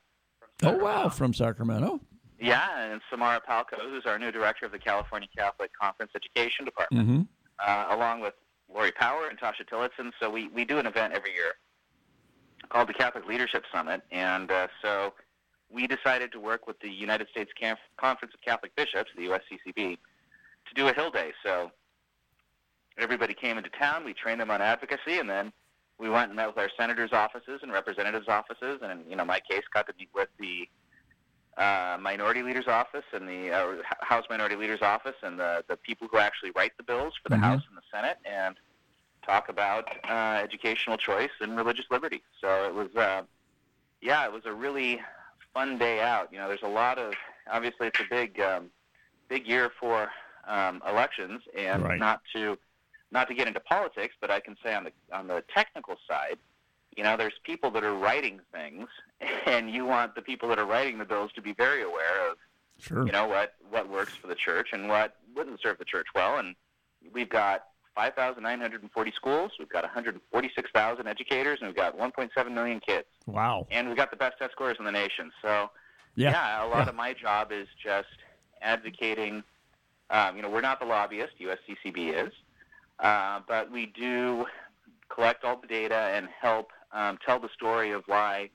[0.62, 2.02] Oh wow, from Sacramento.
[2.40, 7.08] Yeah, and Samara Palco, who's our new director of the California Catholic Conference Education Department,
[7.08, 7.22] mm-hmm.
[7.66, 8.34] uh, along with
[8.74, 10.12] Lori Power and Tasha Tillotson.
[10.20, 11.54] So we, we do an event every year
[12.70, 14.02] called the Catholic Leadership Summit.
[14.12, 15.14] And uh, so
[15.70, 17.52] we decided to work with the United States
[17.98, 21.32] Conference of Catholic Bishops, the USCCB, to do a Hill Day.
[21.44, 21.72] So
[22.98, 24.06] everybody came into town.
[24.06, 25.52] We trained them on advocacy, and then
[26.00, 28.80] we went and met with our senators' offices and representatives' offices.
[28.82, 30.68] And, in, you know, my case got to meet with the
[31.58, 36.08] uh, minority leader's office and the uh, House Minority Leader's office and the, the people
[36.12, 37.44] who actually write the bills for the mm-hmm.
[37.44, 38.56] House and the Senate and
[39.26, 42.24] talk about uh, educational choice and religious liberty.
[42.42, 43.24] So it was, uh,
[44.02, 45.02] yeah, it was a really
[45.54, 46.30] fun day out.
[46.32, 47.14] You know, there's a lot of
[47.52, 48.70] obviously it's a big, um,
[49.30, 50.10] big year for
[50.48, 52.00] um, elections, and right.
[52.00, 52.58] not to
[53.12, 56.38] not to get into politics, but I can say on the on the technical side,
[56.98, 58.88] you know, there's people that are writing things,
[59.46, 62.38] and you want the people that are writing the bills to be very aware of,
[62.80, 63.06] sure.
[63.06, 66.38] you know, what what works for the church and what wouldn't serve the church well.
[66.38, 66.56] And
[67.12, 67.64] we've got
[67.96, 69.52] 5,940 schools.
[69.60, 73.08] We've got 146,000 educators, and we've got 1.7 million kids.
[73.26, 73.68] Wow!
[73.72, 75.32] And we've got the best test scores in the nation.
[75.42, 75.70] So,
[76.16, 76.90] yeah, yeah a lot yeah.
[76.90, 78.08] of my job is just
[78.62, 79.44] advocating.
[80.10, 81.34] Um, you know, we're not the lobbyist.
[81.40, 82.34] USCCB is,
[83.00, 84.46] uh, but we do
[85.10, 88.50] collect all the data and help um, tell the story of why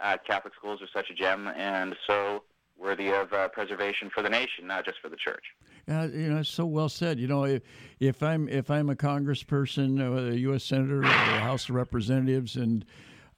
[0.00, 2.42] uh, Catholic schools are such a gem and so
[2.78, 5.44] worthy of uh, preservation for the nation, not just for the church.
[5.86, 7.18] Yeah, you know, so well said.
[7.18, 7.62] You know, if,
[7.98, 10.64] if I'm if I'm a congressperson, a U.S.
[10.64, 12.84] senator, or House of Representatives, and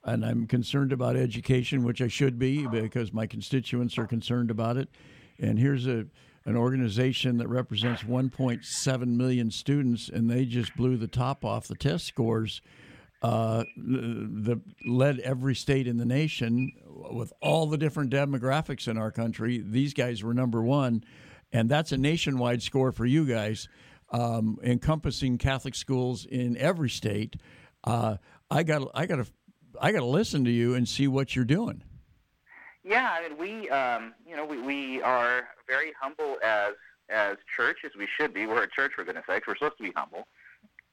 [0.05, 4.77] and I'm concerned about education, which I should be because my constituents are concerned about
[4.77, 4.89] it.
[5.39, 6.05] And here's a
[6.45, 11.75] an organization that represents 1.7 million students, and they just blew the top off the
[11.75, 12.61] test scores
[13.23, 19.11] uh, the, led every state in the nation with all the different demographics in our
[19.11, 19.63] country.
[19.65, 21.05] These guys were number one,
[21.53, 23.69] and that's a nationwide score for you guys,
[24.11, 27.37] um, encompassing Catholic schools in every state.
[27.85, 28.17] Uh,
[28.51, 29.25] I got I got a
[29.79, 31.81] I got to listen to you and see what you're doing.
[32.83, 36.73] Yeah, I mean, we, um, you know, we, we are very humble as
[37.09, 38.45] as church as we should be.
[38.45, 39.47] We're a church, for goodness sakes.
[39.47, 40.27] We're supposed to be humble.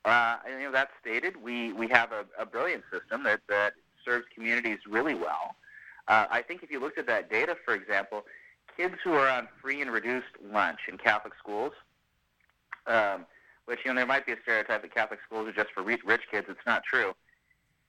[0.05, 3.75] Uh, you know, that stated, we, we have a, a brilliant system that, that
[4.05, 5.55] serves communities really well.
[6.09, 8.25] Uh, I think if you looked at that data, for example,
[8.77, 11.73] kids who are on free and reduced lunch in Catholic schools,
[12.87, 13.27] um,
[13.67, 16.01] which, you know, there might be a stereotype that Catholic schools are just for rich
[16.31, 16.47] kids.
[16.49, 17.15] It's not true.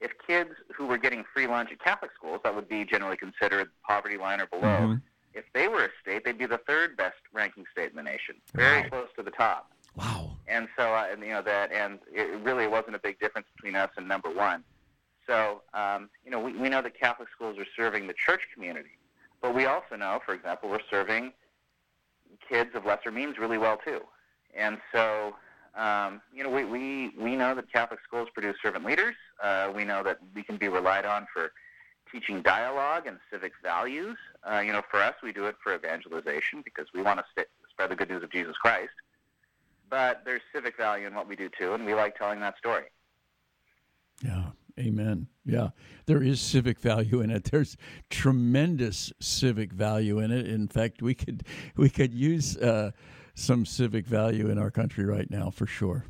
[0.02, 3.70] If kids who were getting free lunch at Catholic schools, that would be generally considered
[3.88, 4.96] poverty line or below, mm-hmm.
[5.34, 8.36] if they were a state, they'd be the third best ranking state in the nation,
[8.54, 9.72] very close to the top.
[9.96, 10.31] Wow.
[10.52, 13.76] And so, uh, and, you know, that, and it really wasn't a big difference between
[13.76, 14.64] us and number one.
[15.26, 18.98] So, um, you know, we, we know that Catholic schools are serving the church community,
[19.42, 21.32] but we also know, for example, we're serving
[22.50, 24.02] kids of lesser means really well too.
[24.54, 25.36] And so,
[25.76, 29.16] um, you know, we, we, we know that Catholic schools produce servant leaders.
[29.42, 31.54] Uh, we know that we can be relied on for
[32.12, 34.18] teaching dialogue and civic values.
[34.44, 37.48] Uh, you know, for us, we do it for evangelization because we want to st-
[37.70, 38.92] spread the good news of Jesus Christ.
[39.92, 42.86] But there's civic value in what we do too, and we like telling that story.
[44.24, 44.46] Yeah.
[44.80, 45.28] Amen.
[45.46, 45.70] Yeah,
[46.06, 47.46] there is civic value in it.
[47.52, 47.78] There's
[48.10, 50.48] tremendous civic value in it.
[50.48, 51.44] In fact, we could
[51.76, 52.92] we could use uh,
[53.34, 56.06] some civic value in our country right now for sure.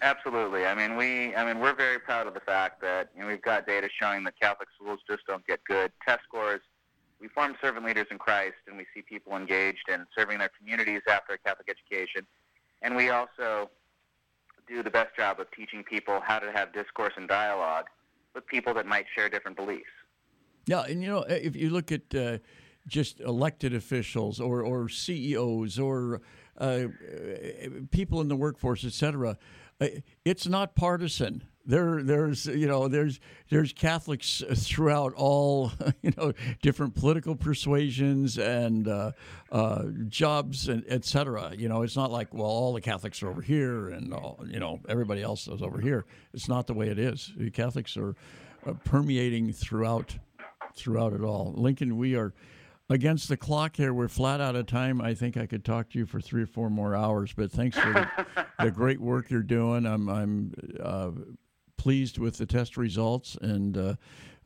[0.00, 0.64] Absolutely.
[0.64, 3.42] I mean, we I mean we're very proud of the fact that you know, we've
[3.42, 6.60] got data showing that Catholic schools just don't get good test scores.
[7.20, 11.02] We form servant leaders in Christ, and we see people engaged in serving their communities
[11.08, 12.26] after a Catholic education.
[12.82, 13.70] And we also
[14.68, 17.86] do the best job of teaching people how to have discourse and dialogue
[18.34, 19.90] with people that might share different beliefs.
[20.66, 22.38] Yeah, and you know, if you look at uh,
[22.86, 26.20] just elected officials or, or CEOs or
[26.58, 26.84] uh,
[27.90, 29.38] people in the workforce, et cetera,
[29.80, 29.86] uh,
[30.24, 31.42] it's not partisan.
[31.68, 35.70] There, there's you know, there's there's Catholics throughout all
[36.02, 39.12] you know different political persuasions and uh,
[39.52, 41.52] uh, jobs and et cetera.
[41.54, 44.58] You know, it's not like well, all the Catholics are over here and all, you
[44.58, 46.06] know everybody else is over here.
[46.32, 47.32] It's not the way it is.
[47.52, 48.16] Catholics are
[48.66, 50.16] uh, permeating throughout
[50.74, 51.52] throughout it all.
[51.54, 52.32] Lincoln, we are
[52.88, 53.92] against the clock here.
[53.92, 55.02] We're flat out of time.
[55.02, 57.76] I think I could talk to you for three or four more hours, but thanks
[57.78, 59.84] for the, the great work you're doing.
[59.84, 61.10] I'm I'm uh,
[61.78, 63.94] pleased with the test results and uh,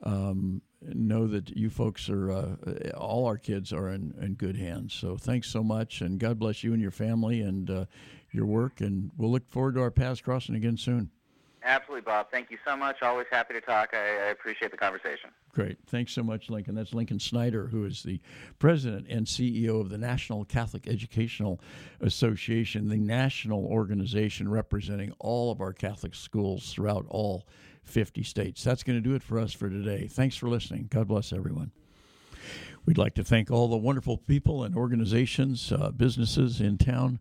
[0.05, 2.57] um, know that you folks are uh,
[2.97, 4.95] all our kids are in, in, good hands.
[4.95, 7.85] So thanks so much, and God bless you and your family and uh,
[8.31, 8.81] your work.
[8.81, 11.11] And we'll look forward to our paths crossing again soon.
[11.65, 12.31] Absolutely, Bob.
[12.31, 13.03] Thank you so much.
[13.03, 13.91] Always happy to talk.
[13.93, 15.31] I, I, appreciate the conversation.
[15.53, 15.79] Great.
[15.87, 16.75] Thanks so much, Lincoln.
[16.75, 18.21] That's Lincoln Snyder, who is the
[18.59, 21.61] president and CEO of the National Catholic Educational
[22.01, 27.47] Association, the national organization representing all of our Catholic schools throughout all
[27.85, 28.65] 50 states.
[28.65, 30.09] That's going to do it for us for today.
[30.09, 30.89] Thanks for listening.
[30.91, 31.71] God bless everyone.
[32.85, 37.21] We'd like to thank all the wonderful people and organizations, uh, businesses in town